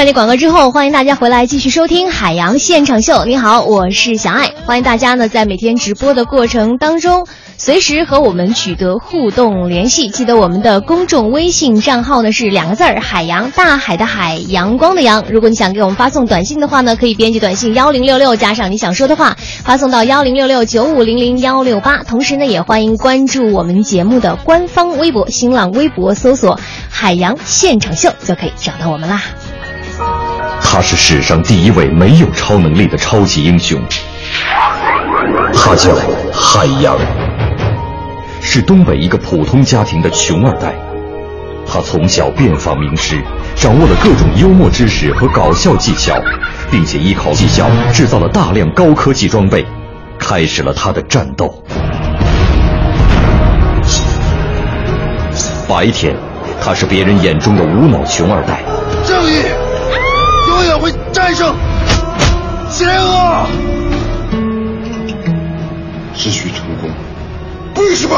[0.02, 0.06] you wanna.
[0.06, 3.24] 快点广告之后，欢迎大家回来继续收听海洋现场秀。
[3.26, 10.10] 你好，我是小爱，欢迎大家呢在每天直播的过程当中，随时和我们取得互动联系。
[10.10, 15.24] 记得我们的公众微信账号呢是两个字儿：海洋，大海的海，阳光的阳。
[15.30, 22.02] 如果你想给我们发送短信的话呢，可以编辑短信幺零六六加上你想说的话，发送到幺零六六九五零零幺六八。
[22.02, 26.60] 同时呢，也欢迎关注我们节目的官方微博，新浪微博搜索
[26.90, 29.22] “海洋现场秀”就可以找到我们啦。
[30.74, 33.78] 他是史上第一位没有超能力的超级英雄，
[35.54, 35.94] 他叫
[36.32, 36.98] 海洋，
[38.40, 40.74] 是东北一个普通家庭的穷二代。
[41.68, 43.22] 他从小遍访名师，
[43.54, 46.18] 掌握了各种幽默知识和搞笑技巧，
[46.72, 49.66] 并且依靠技巧制造了大量高科技装备，
[50.18, 51.54] 开始了他的战斗。
[55.68, 56.16] 白天，
[56.62, 58.62] 他是别人眼中的无脑穷二代。
[61.36, 61.64] 正义永远
[62.18, 63.48] 会战胜邪恶。
[66.16, 66.90] 只需成功，
[67.78, 68.16] 为什么。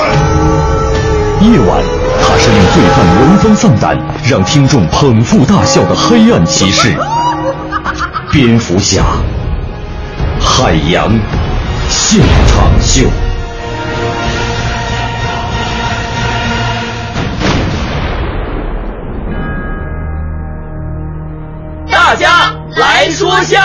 [1.41, 1.83] 夜晚，
[2.21, 3.97] 他是令罪犯闻风丧胆，
[4.29, 6.95] 让听众捧腹大笑的黑暗骑士——
[8.31, 9.03] 蝙蝠侠。
[10.39, 11.11] 海洋
[11.89, 13.07] 现场秀。
[23.33, 23.59] 说笑。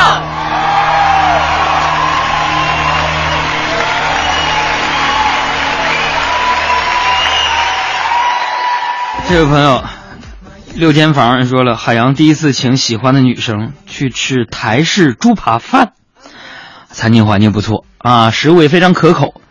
[9.29, 9.85] 这位朋友，
[10.75, 15.93] 六间房说了，海洋第一次请喜欢的女生去吃台式猪扒饭，
[16.89, 19.43] 餐厅环境不错啊，食物也非常可口。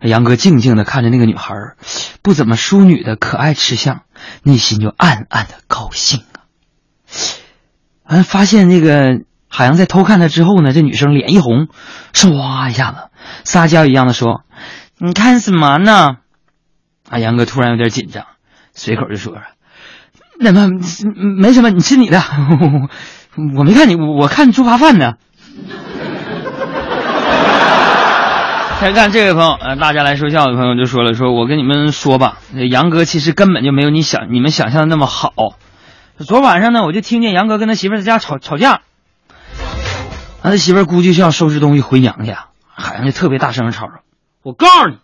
[0.00, 1.54] 杨哥静静的看着那个女孩，
[2.22, 4.02] 不怎么淑女的可爱吃相，
[4.44, 6.46] 内心就暗暗的高兴啊。
[8.04, 9.22] 完，发现那个
[9.56, 11.68] 海洋在偷看他之后呢，这女生脸一红，
[12.12, 12.96] 唰一下子
[13.44, 14.42] 撒娇一样的说
[14.98, 16.16] ：“你看什么呢？”
[17.08, 18.24] 啊，杨哥突然有点紧张，
[18.72, 19.32] 随口就说
[20.40, 20.66] ：“那么
[21.40, 22.20] 没什么，你吃你的，
[23.56, 25.12] 我没看你，我看猪扒饭呢。
[28.82, 32.38] ”再看这位朋友，呃，大家来说笑的朋友就说了，说我跟你们说吧，
[32.70, 35.32] 杨哥其实根本就没有你想你们想象的那么好。
[36.18, 38.80] 昨晚上呢，我就听见杨哥跟他媳妇在家吵吵架，
[40.44, 44.02] 那，他媳妇估计是要收拾东西回娘家，海洋就特别大声吵吵
[44.44, 44.98] ：“我告诉你，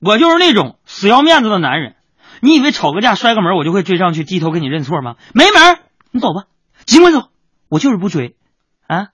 [0.00, 1.96] 我就是那种死要面子的男人，
[2.40, 5.16] 你以为吵个架摔个门我就会追上去低头跟你认错吗？
[5.32, 5.80] 没门！
[6.12, 6.44] 你走吧，
[6.86, 7.30] 尽管走，
[7.68, 8.36] 我就是不追，
[8.86, 9.08] 啊，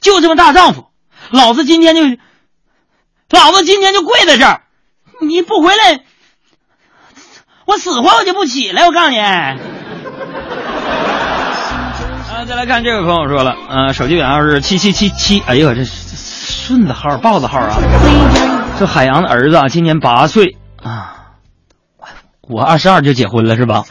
[0.00, 0.86] 就这么大丈夫，
[1.30, 2.02] 老子今天就。”
[3.30, 4.62] 老子今天就跪在这儿，
[5.20, 6.02] 你不回来，
[7.66, 8.86] 我死活我就不起来。
[8.86, 9.77] 我告诉你。
[12.48, 15.42] 再来看这位朋友说了，呃，手机尾号是七七七七。
[15.44, 17.76] 哎呦，这顺子号、豹子号啊！
[18.78, 21.34] 这海洋的儿子啊，今年八岁啊，
[22.40, 23.84] 我二十二就结婚了是吧？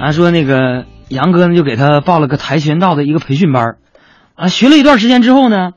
[0.00, 3.76] 啊，说那个杨哥呢，就给他报了个跆拳道的一个培训班
[4.34, 5.70] 啊，学了一段时间之后呢。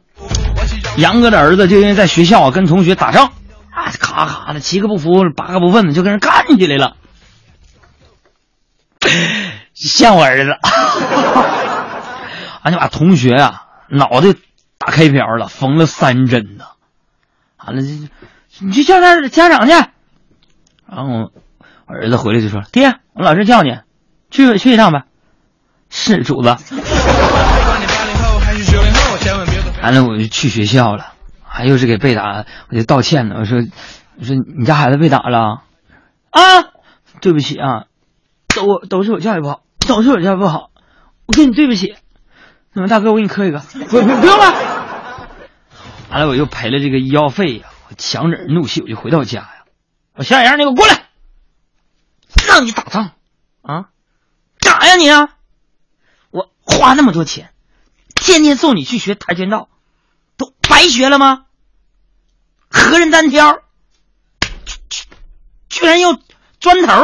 [0.98, 3.28] 杨哥的儿子就因为在学校啊跟同学打仗，
[3.70, 6.96] 啊，咔咔的七个不服八个不忿的就跟人干起来了，
[9.80, 10.52] 像我儿子，
[12.64, 14.34] 俺就把同学啊脑袋
[14.78, 16.66] 打开瓢了，缝了三针呢。
[17.66, 18.10] 完了，你
[18.74, 19.72] 去叫他家长去。
[20.86, 21.32] 然后
[21.86, 23.80] 我儿子回来就说：“爹，我老师叫你，
[24.30, 25.04] 去去一趟呗。”
[25.90, 26.50] 是主子。
[29.82, 31.14] 完了，我就去学校了，
[31.44, 33.36] 还又是给被打，我就道歉呢。
[33.40, 33.60] 我说，
[34.20, 35.62] 我说你家孩子被打了，
[36.32, 36.42] 啊，
[37.22, 37.86] 对不起啊，
[38.54, 40.72] 都都是我教育不好，都是我教育不好，
[41.26, 41.96] 我跟你对不起。
[42.74, 44.54] 那么大哥，我给你磕一个，不不不用了。
[46.10, 49.66] 完了，我又赔了这个医药费呀，我强忍怒气，我就回到家呀。
[50.16, 51.10] 我小杨，你给我过来，
[52.48, 53.12] 让你打仗
[53.62, 53.90] 啊？
[54.60, 55.10] 干啥呀你？
[56.32, 57.52] 我花那么多钱。
[58.16, 59.70] 天天送你去学跆拳道，
[60.38, 61.46] 都白学了吗？
[62.70, 63.62] 和人单挑，
[64.42, 65.06] 居
[65.70, 66.20] 居然要
[66.60, 67.04] 砖头！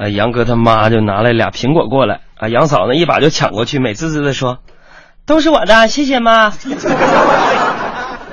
[0.00, 4.60] 啊，杨哥他妈就拿来俩苹果过来啊，杨嫂呢一把就抢过去，美滋滋的说
[5.26, 6.54] ：“都是我的，谢谢妈。”啊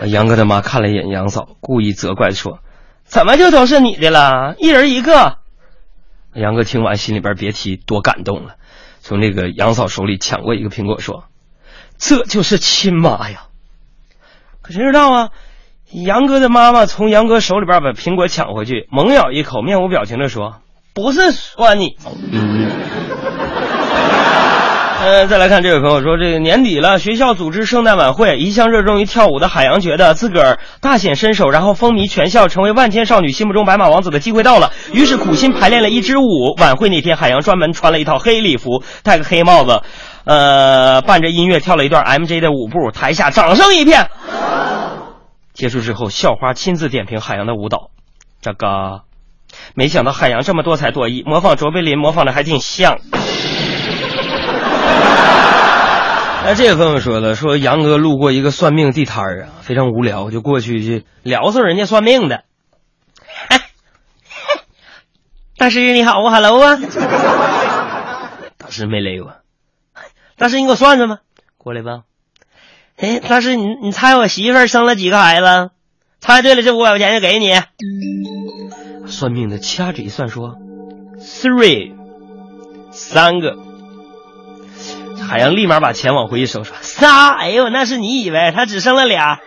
[0.06, 2.60] 杨哥他妈看了一眼杨嫂，故意责怪说
[3.04, 4.56] ：“怎么就都是你的了？
[4.60, 5.40] 一人一个。”
[6.34, 8.56] 杨哥听完心里边别提多感动了，
[9.02, 11.26] 从那个杨嫂手里抢过一个苹果说
[12.00, 13.48] ：“这就是亲妈呀！”
[14.64, 15.32] 可谁知道啊？
[15.92, 20.62] 杨哥的妈妈从杨哥手里边把苹果抢回去，猛咬一口，面无表情的说
[20.98, 21.96] ：“不是说你。”
[22.34, 22.72] 嗯。
[25.00, 34.72] 呃，再来看这位朋友说，这个年底了，学校组织圣诞晚会，一向热衷于跳舞的海洋觉得自个儿大显身手，然后风靡全校，成为万千少女心目中白马王子的机会到了。
[34.92, 36.56] 于是苦心排练了一支舞。
[36.58, 39.82] 晚会那天，海洋专门穿了一套黑礼服，戴个黑帽子，
[40.26, 44.10] 呃，伴着音乐跳了一段 MJ 的舞步，台下掌声一片。
[45.54, 47.92] 结束之后，校花亲自点评海洋的舞蹈，
[48.42, 49.02] 这个
[49.78, 52.98] 没想到海洋这么多才多艺，模仿卓别林模仿的还挺像。
[56.44, 62.44] 那这个朋友说了，说杨哥路过一个算命地摊儿啊，非常无聊，就过去去聊骚人家算命的。
[65.60, 66.80] 大师你好，啊 hello 啊。
[68.58, 69.36] 大师没勒我，
[70.40, 71.20] 大师你给我算算吧，
[71.60, 72.02] 过来吧。
[72.98, 75.70] 哎，大师，你你猜我媳妇儿生了几个孩子？
[76.20, 77.54] 猜对了，这五百块钱就给你。
[79.10, 80.56] 算命的掐指一算，说
[81.20, 81.94] ：“three，
[82.92, 83.58] 三个。”
[85.28, 89.40] 海洋立马把钱往回一收，说：“仨。”哎呦，那是你以为他只生了俩？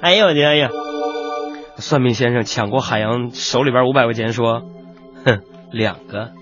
[0.00, 0.68] 哎呦我的哎呀！
[1.78, 4.62] 算命先生抢过海洋手里边五百块钱，说
[5.24, 6.32] ：“哼，两个。”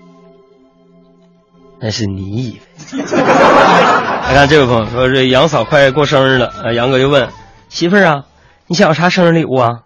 [1.79, 2.61] 那是你以为。
[3.05, 7.29] 来看这位朋友说，这杨嫂快过生日了，呃，杨哥就问
[7.69, 8.25] 媳妇儿啊，
[8.65, 9.83] 你想要啥生日礼物啊？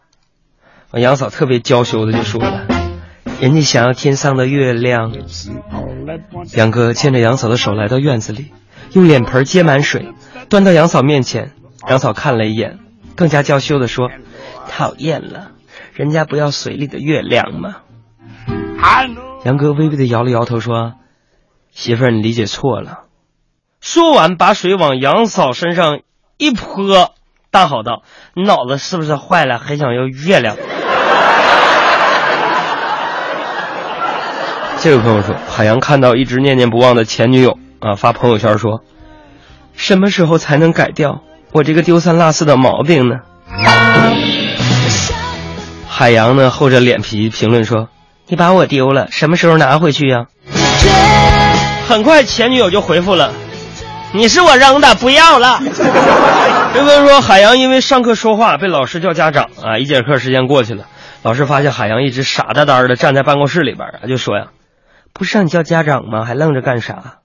[0.94, 2.66] 杨嫂特别娇羞的就说了，
[3.42, 5.12] 人家想要天上的月亮。
[6.56, 8.52] 杨哥牵着杨嫂的手来到院子里，
[8.94, 10.14] 用脸盆接满水，
[10.48, 11.52] 端到杨嫂面前。
[11.90, 12.78] 杨嫂看了一眼，
[13.16, 14.12] 更加娇羞地说
[14.70, 15.54] ：“讨厌了，
[15.94, 17.78] 人家不要水里的月亮吗？”
[19.44, 20.94] 杨哥微微的摇了摇头说
[21.74, 23.06] ：“媳妇儿，你理解错了。”
[23.82, 26.02] 说完，把水往杨嫂身上
[26.38, 27.16] 一泼，
[27.50, 28.04] 大吼道
[28.38, 29.58] ：“你脑子是不是坏了？
[29.58, 30.56] 还想要月亮？”
[34.82, 38.82] 这位朋友说，海洋看到一直念念不忘的前女友啊，发朋友圈说
[39.78, 43.17] ：“什么时候才能改掉我这个丢三落四的毛病呢？”
[45.88, 47.89] 海洋呢，厚着脸皮评论说
[48.26, 50.26] ：“你把我丢了，什么时候拿回去呀？”
[51.88, 53.34] 很快，前女友就回复了
[54.13, 55.62] ：“你是我扔的，不要了。”
[56.74, 60.86] 这个说，海洋因为上课说话被老师叫家长啊，一节课时间过去了，
[61.22, 64.48] 老师发现海洋一直傻呆呆的站在办公室里边啊，就说呀。
[65.13, 66.26] 不是让你叫家长吗？
[66.26, 67.19] 还愣着干啥？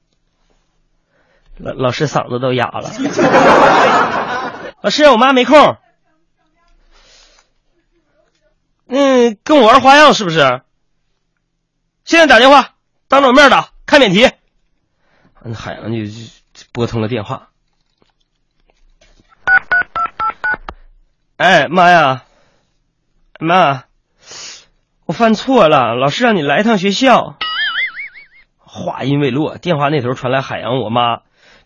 [1.59, 2.91] 老老师嗓子都哑了。
[4.83, 5.79] 老师，我妈没空。
[8.89, 10.61] 嗯，跟我玩花样是不是？
[12.05, 12.75] 现在打电话，
[13.09, 14.31] 当着我面打，开免提。
[15.43, 15.99] 那海洋就
[16.73, 17.49] 拨通了电话。
[21.37, 22.25] 哎妈呀，
[23.41, 23.85] 妈，
[25.07, 27.37] 我犯错了，老师让你来一趟学校。
[28.77, 31.21] 话音未落，电话那头传来海洋我妈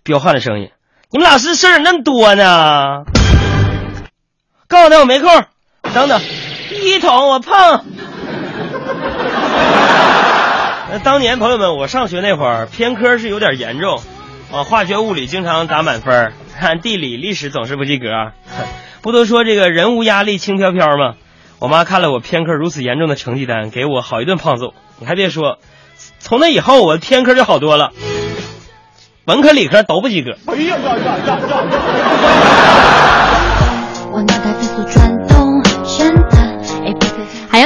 [0.05, 0.71] 彪悍的声音
[1.11, 3.03] ：“你们老师事儿那么多呢？
[4.69, 5.29] 告诉他我没空。
[5.93, 6.21] 等等，
[6.71, 7.53] 一桶我碰。
[11.03, 14.01] 当年朋友们，我上学那会儿偏科是有点严重，
[14.53, 18.07] 啊，化学、物理经常打满分，看地理、历史总是不及格。
[19.03, 21.15] 不都说这个人无压力轻飘飘吗？
[21.59, 24.75] 我妈看了我偏科如此严重的成绩单，给我好一顿胖揍。
[25.01, 25.59] 你还别说。”
[26.21, 27.93] 从那以后，我的偏科就好多了，
[29.25, 30.31] 文科理科都不及格。
[30.47, 31.39] 哎呀呀呀呀
[34.97, 35.10] 海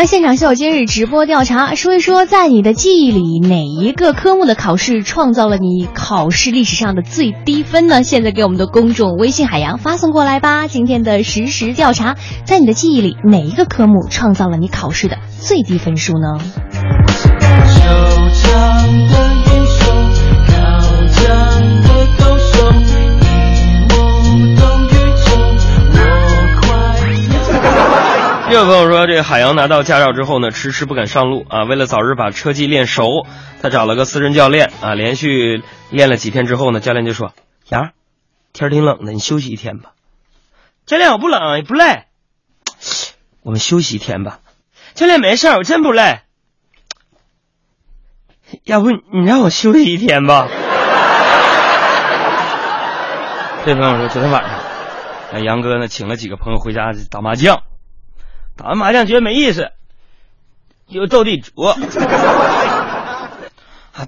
[0.06, 8.02] 现场秀今日直播调查，说一说在你的记忆里，哪一个科目的考试创造了你考试历史上的最低分呢？
[8.02, 10.68] 现在给我们的公众微信海洋发送过来吧。
[10.68, 16.38] 今天的实时调查，在你的记忆里，哪一个科目创造了你考试的最低分数呢？
[28.54, 31.64] 这位朋友说，这个海洋拿到驾照之后呢，迟迟不敢上路啊。
[31.64, 33.26] 为了早日把车技练熟，
[33.60, 34.94] 他找了个私人教练啊。
[34.94, 37.32] 连续练了几天之后呢，教练就说
[37.68, 37.90] ：“杨，
[38.52, 39.90] 天挺冷的，你休息一天吧。”
[40.86, 42.04] 教练，我不冷也不累，
[43.42, 44.38] 我们休息一天吧。
[44.94, 46.20] 教练，没事我真不累。
[48.62, 50.46] 要不你让我休息一天吧？
[53.66, 54.44] 这朋友说，昨天晚
[55.32, 57.64] 上，杨哥呢请了几个朋友回家打麻将，
[58.56, 59.72] 打完麻将觉得没意思，
[60.86, 61.78] 又斗地主， 啊，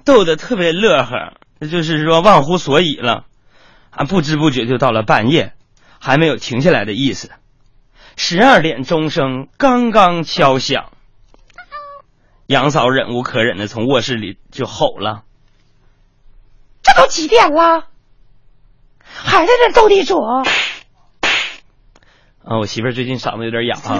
[0.05, 3.25] 斗的特别乐呵，那就是说忘乎所以了，
[3.89, 5.53] 啊，不知不觉就到了半夜，
[5.99, 7.31] 还没有停下来的意思。
[8.15, 10.91] 十二点钟声刚刚敲响。
[12.47, 15.23] 杨嫂忍无可忍的从卧室里就吼了
[16.81, 17.87] ：“这都几点了，
[19.03, 20.15] 还在这斗地主？”
[22.47, 23.99] 啊，我媳妇儿最近嗓子有点哑啊。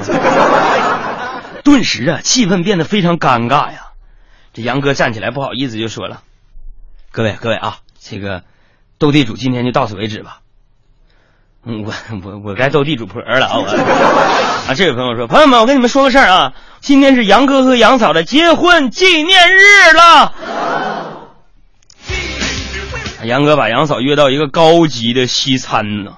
[1.66, 3.88] 顿时啊，气氛变得非常尴尬呀。
[4.54, 6.22] 这杨哥站起来，不好意思就说了
[7.12, 8.44] ：“各位各位啊，这个
[8.98, 10.40] 斗地主今天就到此为止吧。”
[11.70, 13.60] 嗯，我我我该斗地主婆了啊！
[14.70, 20.34] 啊，这位朋友说：“朋友们，我跟你们说个事儿啊。”今天是杨哥和杨嫂的结婚纪念日了。
[23.24, 26.14] 杨哥把杨嫂约到一个高级的西餐呢，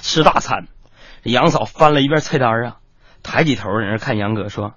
[0.00, 0.68] 吃大餐。
[1.22, 2.76] 杨嫂翻了一遍菜单啊，
[3.22, 4.74] 抬起头在那看杨哥说：“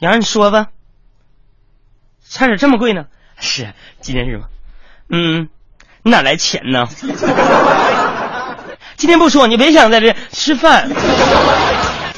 [0.00, 0.68] 杨，你说吧，
[2.20, 3.06] 菜怎这么贵呢？
[3.38, 4.46] 是纪念日吗？
[5.10, 5.48] 嗯，
[6.02, 6.86] 你哪来钱呢？
[8.96, 10.90] 今天不说，你别想在这吃饭。”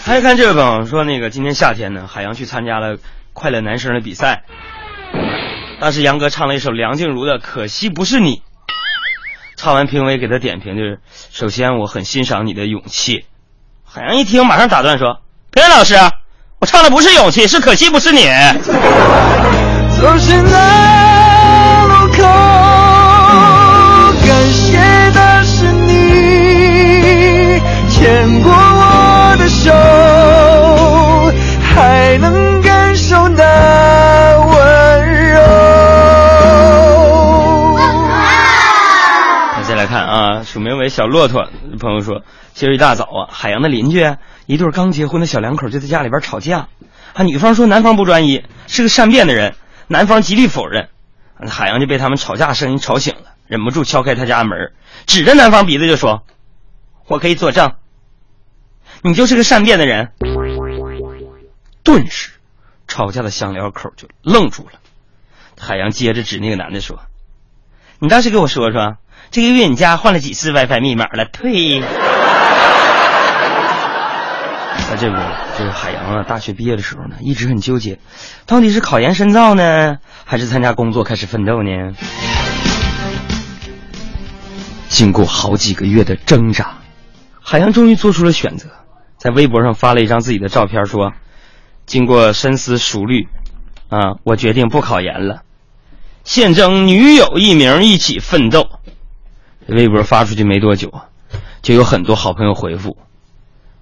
[0.02, 2.98] 还看这位朋友说，那个今天夏天呢，海洋去参加了
[3.32, 4.44] 快乐男声的比赛。
[5.80, 8.36] 当时杨哥唱了一首梁静茹的《可惜不是你》，
[9.62, 11.00] 唱完评委给他点评就是
[11.30, 13.26] 首先我很欣赏你的勇气。
[13.84, 15.96] 海洋一听马上打断说评委老师
[16.60, 18.20] 我唱的不是勇气是可惜不是你。
[20.00, 20.12] 走路
[22.16, 22.22] 口
[24.26, 24.78] 感谢
[25.12, 28.69] 的是你牵过
[40.50, 41.48] 署名为小骆驼
[41.78, 42.24] 朋友说，
[42.54, 44.04] 今儿一大早啊，海洋的邻居
[44.46, 46.66] 一对刚结婚的小两口就在家里边吵架，
[47.12, 49.54] 啊，女方说男方不专一，是个善变的人，
[49.86, 50.88] 男方极力否认，
[51.48, 54.72] 海洋就被他们吵架声音吵醒了，忍不住敲开他家门，
[55.06, 56.24] 指着男方鼻子就说
[57.06, 57.74] ：“我可以作证，
[59.02, 60.10] 你就是个善变的人。”
[61.84, 62.32] 顿时，
[62.88, 64.80] 吵架的小两口就愣住了。
[65.60, 66.98] 海洋接着指那个男的说
[68.00, 68.96] ：“你倒是给我说说，
[69.30, 71.80] 这个月你家换了几次 WiFi 密码了？”退。
[74.90, 75.16] 那这不，
[75.56, 78.00] 这个海洋啊，大学毕业的时候呢，一直很纠结，
[78.46, 81.94] 到底是考研深造呢，还是参加工作开始奋斗呢？
[84.88, 86.78] 经过好几个月的挣扎，
[87.40, 88.68] 海洋终于做出了选择，
[89.16, 91.12] 在微博上发了一张自己的照片，说
[91.86, 93.28] ：“经过深思熟虑，
[93.90, 95.42] 啊，我决定不考研了。”
[96.24, 98.68] 现征女友一名，一起奋斗。
[99.66, 101.08] 微博发出去没多久啊，
[101.62, 102.96] 就有很多好朋友回复：“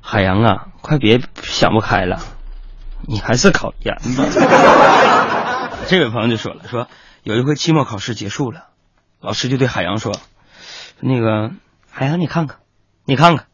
[0.00, 2.20] 海洋啊，快别想不开了，
[3.06, 4.24] 你还是考研吧。
[5.88, 6.88] ”这位朋友就说了：“说
[7.22, 8.66] 有一回期末考试结束了，
[9.20, 10.12] 老师就对海洋说，
[11.00, 11.52] 那个
[11.90, 12.58] 海洋，你看看，
[13.04, 13.46] 你看看，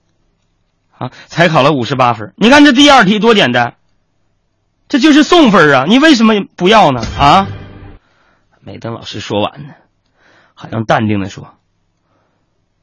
[0.98, 3.76] 啊，才考了五十八分，你看这第二题多简单，
[4.88, 7.00] 这就是送分啊，你为什么不要呢？
[7.18, 7.46] 啊？”
[8.66, 9.74] 没等老师说完呢，
[10.54, 11.54] 海洋淡定的说：“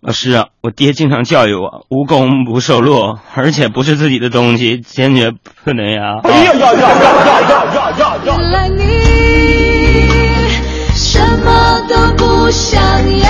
[0.01, 5.31] 老师啊，我爹经常教育我，无功不受禄，而且不是自己的东西，坚决
[5.63, 6.89] 不能呀。”哎呀呀呀呀
[7.41, 8.17] 呀呀呀！
[8.25, 8.81] 原来你
[10.95, 12.81] 什么都不想
[13.19, 13.29] 要，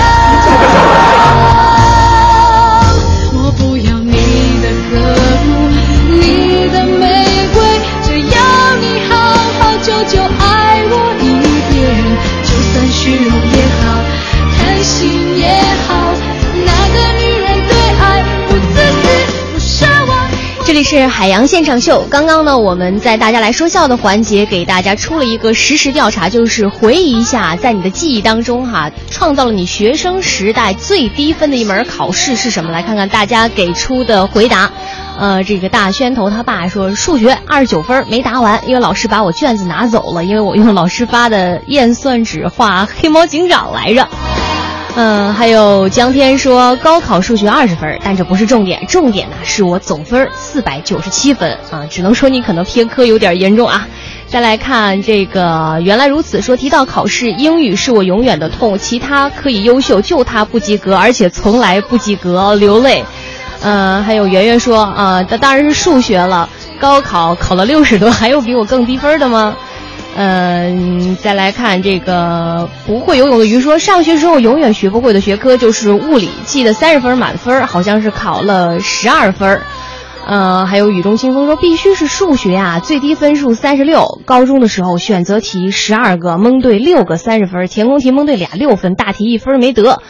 [3.36, 4.16] 我不要你
[4.62, 4.96] 的呵
[5.44, 5.68] 护，
[6.08, 7.04] 你的玫
[7.52, 7.60] 瑰，
[8.02, 8.34] 只要
[8.80, 9.14] 你好
[9.60, 11.22] 好久久爱我一
[11.70, 11.76] 遍。
[12.44, 14.00] 就算虚荣也好，
[14.56, 15.44] 贪心也
[20.72, 22.02] 这里是海洋现场秀。
[22.08, 32.70] 刚刚呢，我们在大家来说笑的环节，给大家出了一个实时调查，就是回忆一下，在你的记忆当中哈，创造了你学生时代最低分的一门考试是什么？
[32.70, 34.70] 来看看大家给出的回答。
[35.18, 44.08] 呃，这个大宣头他爸说数学二十九分没答完，因为老师把我卷子拿走了，因为我用老师发的验算纸画黑猫警长来着。
[44.94, 53.88] 嗯，还有江天说高考数学二十分，但这不是重点，重点呢是我总分四百九十七分啊，只能说你可能偏科有点严重啊。
[54.26, 63.04] 再来看这个，原来如此说，提到考试，英语是我永远的痛，其他可以优秀，就他不及格，而且从来不及格，流泪。
[63.62, 66.48] 嗯，还有圆圆说，啊，那当然是数学了，
[66.80, 69.56] 高考考了六十多，还有比我更低分的吗？
[70.14, 79.60] 嗯，再来看这个不会游泳的鱼说，上学时候永远学不会的学科就是物理，记得三十分满分，好像是考了十二分。
[80.24, 84.20] 呃，还有雨中清风说，必须是数学啊，最低分数三十六。
[84.24, 90.00] 高中的时候选择题十二个，蒙对六个三十分，填空题蒙对俩六分，大题一分没得。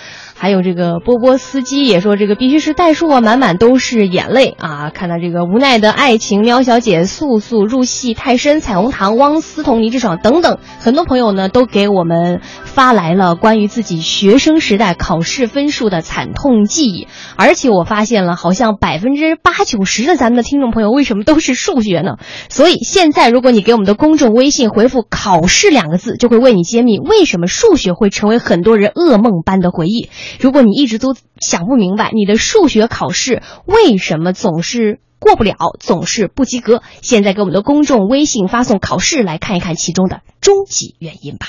[0.42, 4.90] 还有这个波波斯基也说，这个必须是代数啊，满满都是眼泪啊！
[4.90, 17.06] 看到这个无奈的爱情，喵小姐、素素入戏太深、彩虹糖、汪思彤、倪志爽等等，很多朋友呢都给我们发来了关于自己学生时代考试分数的惨痛记忆。
[17.36, 22.16] 而且我发现了，好像百分之八九十的咱们的听众朋友为什么都是数学呢？
[22.48, 30.10] 所以现在，如果你给我们的公众微信回复“考试”两个字，就会为你揭秘为什么数学会成为很多人噩梦般的回忆。
[30.40, 41.46] 如果你一直都想不明白你的数学考试为什么总是过不了，总是不及格，现在给我们的公众微信发送“考试”来看一看其中的终极原因吧。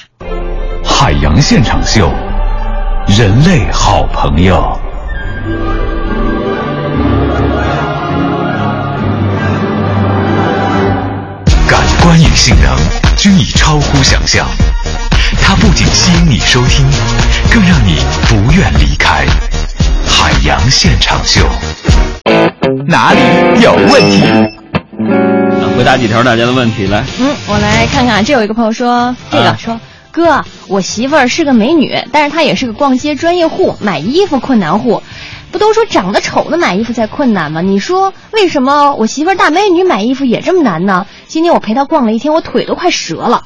[0.86, 2.07] 海洋现场秀，
[3.07, 4.79] 人类好朋友。
[11.67, 12.77] 感官与性能
[13.17, 14.47] 均已超乎想象，
[15.55, 16.83] 它不仅吸引你收听，
[17.51, 17.97] 更让你
[18.27, 19.23] 不愿离开。
[20.03, 21.47] 海洋现场秀，
[22.87, 23.19] 哪里
[23.61, 24.23] 有问题？
[25.77, 27.03] 回答几条大家的问题来。
[27.19, 29.79] 嗯，我来看看，这有一个朋友说，这个、啊说。
[30.09, 35.03] 哥，我媳妇儿是个美女，但是她也是个逛街专业户，买衣服困难户。
[35.51, 37.61] 不都说长得丑的买衣服才困难吗？
[37.61, 41.05] 你说为什么我媳妇儿大美女买衣服也这么难呢？
[41.27, 43.43] 今天我陪她逛了一天，我腿都快折了。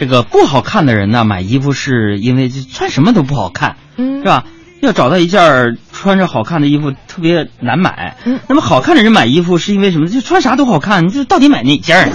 [0.00, 4.44] 这个不好看的人呢，买衣服是因为这穿什么都不好看，嗯是吧？
[4.80, 8.16] 要找到一件穿着好看的衣服特别难买。
[8.24, 10.06] 嗯那么好看的人买衣服是因为什么？
[10.08, 12.08] 就穿啥都好看，你这到底买哪件儿？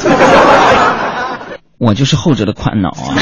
[1.78, 3.14] 我就是后者的款恼啊。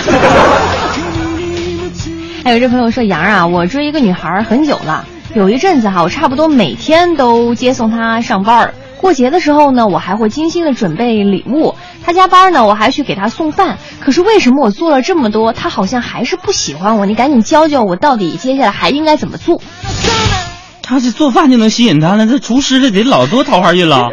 [2.45, 5.05] 还 有这朋友说杨啊，我追一个女孩很久了，
[5.35, 8.73] 有一阵子哈，我差不多每天都接送她上班儿。
[9.03, 11.75] 过节的时候呢，我还会精心的准备礼物。
[12.05, 13.77] 他加班呢，我还去给他送饭。
[13.99, 17.05] 可是为什么我做了这么多，他好像还是不喜欢我？
[17.05, 19.61] 你赶紧教教我，到底接下来还应该怎么做？
[20.81, 24.09] 他这做饭就能吸引他了，这厨师这得老多桃花运了。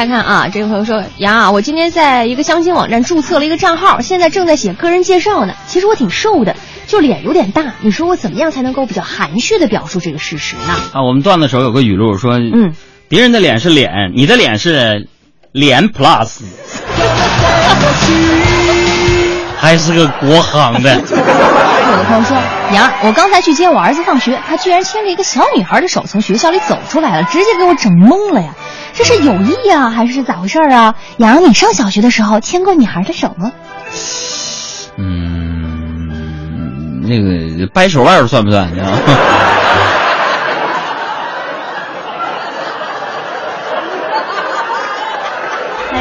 [0.00, 5.52] 来看啊，这个朋友说：“杨啊，我今天在一个相亲网站注册了一个账号，现在正在写个人介绍呢。
[5.66, 7.74] 其实我挺瘦的，就脸有点大。
[7.82, 12.72] 你说我怎么样才能够比较含蓄的表述这个事实呢？”啊，我们段子手有个语录说：“嗯，
[13.10, 15.06] 别人的脸是脸，你的脸是
[15.52, 16.44] 脸 plus，
[19.60, 22.38] 还是个国行的。”有的朋友说
[22.72, 28.54] ：“杨，我刚才去接我儿子放学，他居然牵着一个小女孩的手从学校里走出来了，直接给我整懵了呀！
[28.94, 30.94] 这是有意啊，还是咋回事啊？
[31.18, 33.52] 杨，你上小学的时候牵过女孩的手吗？
[34.96, 36.10] 嗯，
[37.02, 37.20] 那
[37.58, 38.68] 个掰手腕算不算？
[38.70, 38.98] 你知道吗？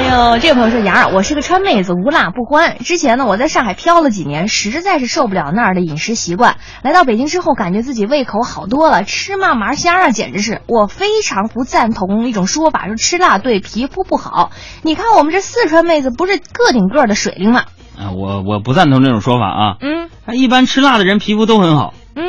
[0.10, 2.80] 还有这位朋友说：“杨儿，我是个川妹子，无辣不欢。
[2.80, 6.58] 之前呢，我在上海漂了几年，实在是受不了那儿的饮食习惯。
[6.82, 10.62] 来到北京之后，感觉自己胃口好多了，吃嘛嘛香啊，简直是！
[10.66, 14.50] 我非常不赞同一种说法，说吃辣对皮肤不好。
[14.82, 17.66] 你看我们这四川妹子不是个顶个的水灵吗？
[17.96, 19.76] 啊，我我不赞同这种说法啊。
[19.80, 21.94] 嗯，一般吃辣的人皮肤都很好。
[22.16, 22.24] 嗯，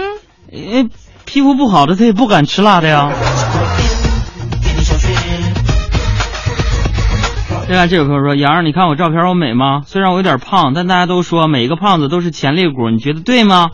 [0.52, 0.90] 因为
[1.24, 3.10] 皮肤不好的他也不敢吃辣的呀。
[7.70, 9.82] 对啊，这位朋友说：“杨儿，你看我照片我美吗？
[9.86, 13.70] 虽然我有点胖，但大家都说每一个胖子都是潜力股，你觉得对吗？”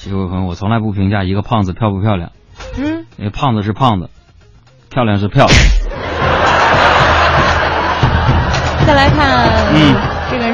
[0.00, 2.30] 这位朋友，我从来不评价一个胖子漂不漂亮。
[2.78, 4.08] 嗯，因为胖子是胖子，
[4.88, 5.58] 漂亮是漂亮。
[8.86, 9.94] 再来看，嗯，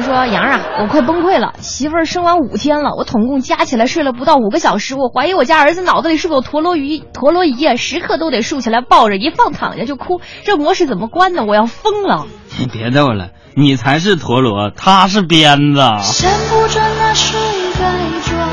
[0.09, 7.03] 说：“杨儿啊，我快崩溃了，媳妇儿生完五天了，我统共加起来睡了不到五个小时，我怀疑我家儿子脑子里是不是有陀螺仪？
[7.13, 11.43] 陀螺仪啊，时刻都得竖起来抱着，一放躺下就哭，这模式怎么关呢？
[11.47, 12.25] 我要疯了！
[12.57, 15.79] 你别逗了，你才是陀螺，他是鞭子。
[16.01, 17.39] 山不转那水
[17.73, 17.93] 在
[18.25, 18.49] 转，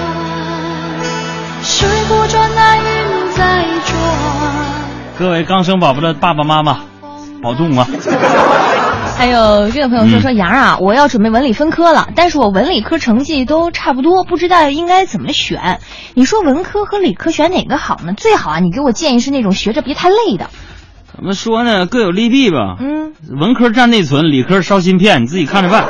[1.62, 3.96] 水不转那云在转。
[5.18, 6.80] 各位刚生宝宝的爸爸妈妈，
[7.42, 7.86] 保重啊！
[9.16, 15.80] 还有这个朋友说说杨啊，我要准备文理分科了，但是我文理科成绩都差不多，不知道应该怎么选。
[16.14, 18.12] 你说文科和理科选哪个好呢？
[18.14, 20.50] 最好啊，你给我建议是那种学着别太累的。
[21.14, 21.86] 怎么说呢？
[21.86, 22.76] 各有利弊吧。
[22.78, 25.86] 嗯，文科占内存，理科烧芯片，你自己看着办。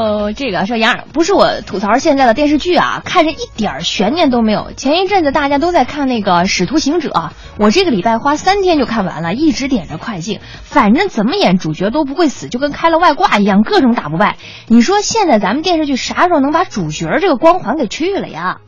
[0.00, 4.72] 呃这个说杨儿，不是我吐槽现在的电视剧啊，看着一点悬念都没有。
[4.74, 7.10] 前一阵子大家都在看那个《使徒行者》，
[7.58, 14.38] 我这个礼拜花三天就看完了，一直点着快进，反正怎么演主角都不会死，就跟开了外挂一样，各种打不败。
[14.68, 18.58] 你说现在咱们电视剧啥时候能把主角这个光环给去了呀？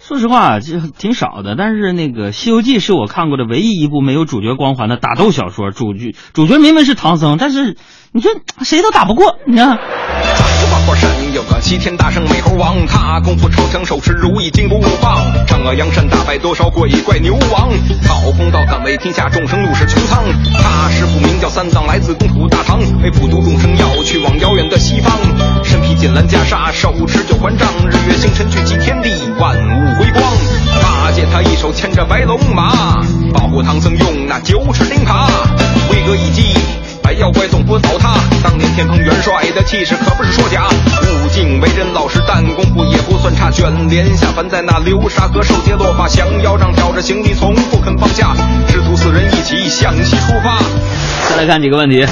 [0.00, 1.54] 说实话，这挺少的。
[1.56, 5.70] 但是那个《西游记》是我看过的唯一一部没有主角光环的打斗小说。
[5.70, 7.76] 主角主角明明是唐僧，但是
[8.12, 8.28] 你说
[8.64, 9.68] 谁都打不过，你看。
[9.68, 17.70] 花果山有个齐天大圣美猴王，他功夫超强，手持如意金箍棒，嫦娥阳山打败多少鬼怪牛王，
[18.04, 20.24] 讨公道敢为天下众生怒视穹苍。
[20.60, 25.16] 他师傅名叫三藏，来自东土大唐，为普度众生要去往遥远的西方。
[25.62, 29.08] 身披锦襕袈裟，手持九环杖，日月星辰聚集天地，
[29.38, 30.24] 万物辉光。
[30.82, 35.28] 八戒他一手牵着白龙马，保护唐僧用那九齿钉耙，
[35.92, 36.59] 威格一击。
[37.32, 40.68] 怪总不倒塌，当年天蓬元帅的气势可不是说假。
[41.24, 43.50] 悟净为人老实，但功夫也不算差。
[43.50, 48.34] 卷帘下凡在那流沙河，受劫落发，降妖杖挑着行李，从不肯放下。
[48.68, 50.58] 师徒四人一起向西出发。
[51.28, 52.06] 再来看几个问题。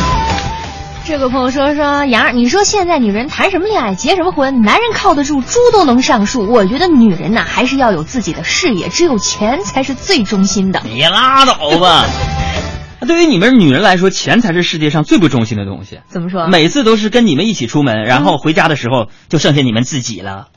[1.04, 4.60] 这个朋友说说杨儿，你说现在女人谈什么恋爱，结什么婚？
[4.60, 6.46] 男人靠得住，猪都能上树。
[6.50, 10.82] 我觉得女人呐，还是要有自己的事业，只有钱才是最忠心的。
[10.84, 12.04] 你拉倒吧。
[13.06, 16.00] 对于你们女人来说，钱才是世界上最不忠心的东西。
[16.08, 16.48] 怎么说？
[16.48, 20.48] 每次都是跟你们一起出门，然后回家的时候就剩下你们自己了。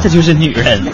[0.00, 0.82] 这就是女人。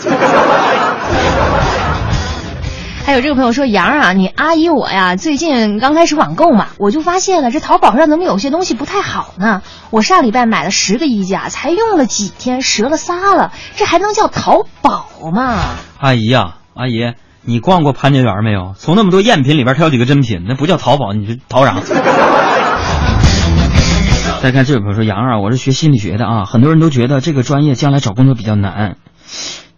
[3.04, 9.60] 还有这个朋友说：“杨啊，你阿姨我呀，最近刚开始网购嘛，我就发现了这淘宝上怎么有些东西不太好呢？
[9.90, 15.58] 我上礼拜买了十个衣架，才用了几天折了仨了，这还能叫淘宝吗？”
[15.98, 17.12] 阿姨呀、啊，阿姨。
[17.44, 18.74] 你逛过潘家园没有？
[18.78, 21.74] 从那么多赝品里边挑几个真品，那不叫淘宝，你是淘啥？
[24.40, 28.96] 再看这位朋友说：“杨啊，我是学心理学的啊，很多人都觉得这个专业将来找工作比较难。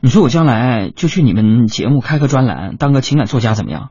[0.00, 3.88] 你说我将来就去你们节目开个专栏，当个情感作家怎么样？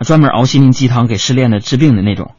[0.00, 2.32] 专门熬心灵鸡汤给失恋的治病的那种。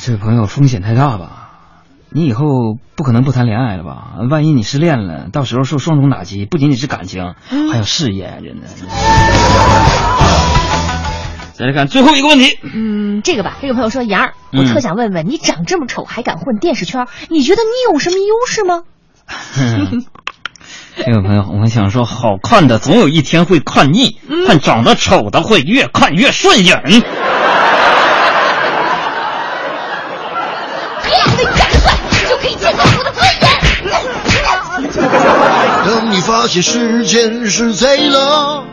[0.00, 1.45] 这位朋友，风险太大吧？
[2.10, 4.14] 你以后不可能不谈恋爱了吧？
[4.30, 7.34] 万一你失恋了，到时候受双重打击，不仅仅是感情，
[7.70, 8.66] 还有事业，真的。
[11.52, 18.82] 再来看最后一个问题，嗯，这个吧，这个朋友说杨儿，我嗯特想问问，你长这么丑还敢混电视圈，你觉得你有什么优势吗？
[20.96, 26.82] 这个朋友，我想说，好看的总有一天会看腻，但长得丑的会越看越顺眼。
[36.46, 38.64] 发现时间是贼了。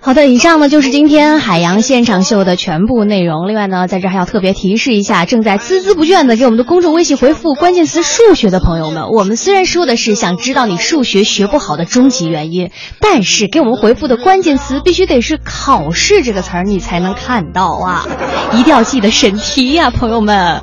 [0.00, 3.46] 好的，以上呢就是今天海洋现场秀的全部内容。
[3.46, 18.06] 另外呢，在这还要特别提示一下，正在孜孜不倦的给我们的公众微信回复关键词“数学”的朋友们，我们虽然说的是想知道你数学学不好的终极原因，但是给我们回复的关键词必须得是“考试”这个词儿，你才能看到啊！
[18.54, 20.62] 一定要记得审题呀、朋友们。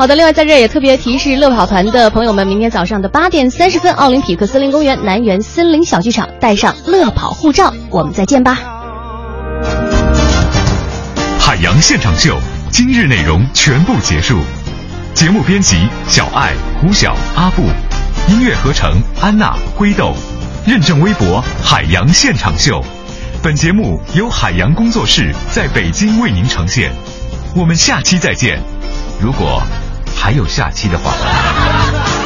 [0.00, 8.58] 好的，另外在这也特别提示乐跑团的朋友们，明天早上的八点三十分，奥林匹克森林公园南园森林小剧场，带上乐跑护照，我们再见吧。
[11.38, 12.34] 海洋现场秀
[12.70, 14.38] 今日内容全部结束。
[15.12, 15.76] 节目编辑
[16.08, 17.64] 小爱、胡晓、阿布，
[18.26, 18.90] 音乐合成
[19.20, 20.14] 安娜、灰豆，
[20.66, 22.82] 认证微博海洋现场秀。
[23.42, 26.90] 本节目由海洋工作室在北京为您呈现。
[27.54, 28.58] 我们下期再见。
[29.22, 29.62] 如果
[30.14, 32.19] 还有下期的话。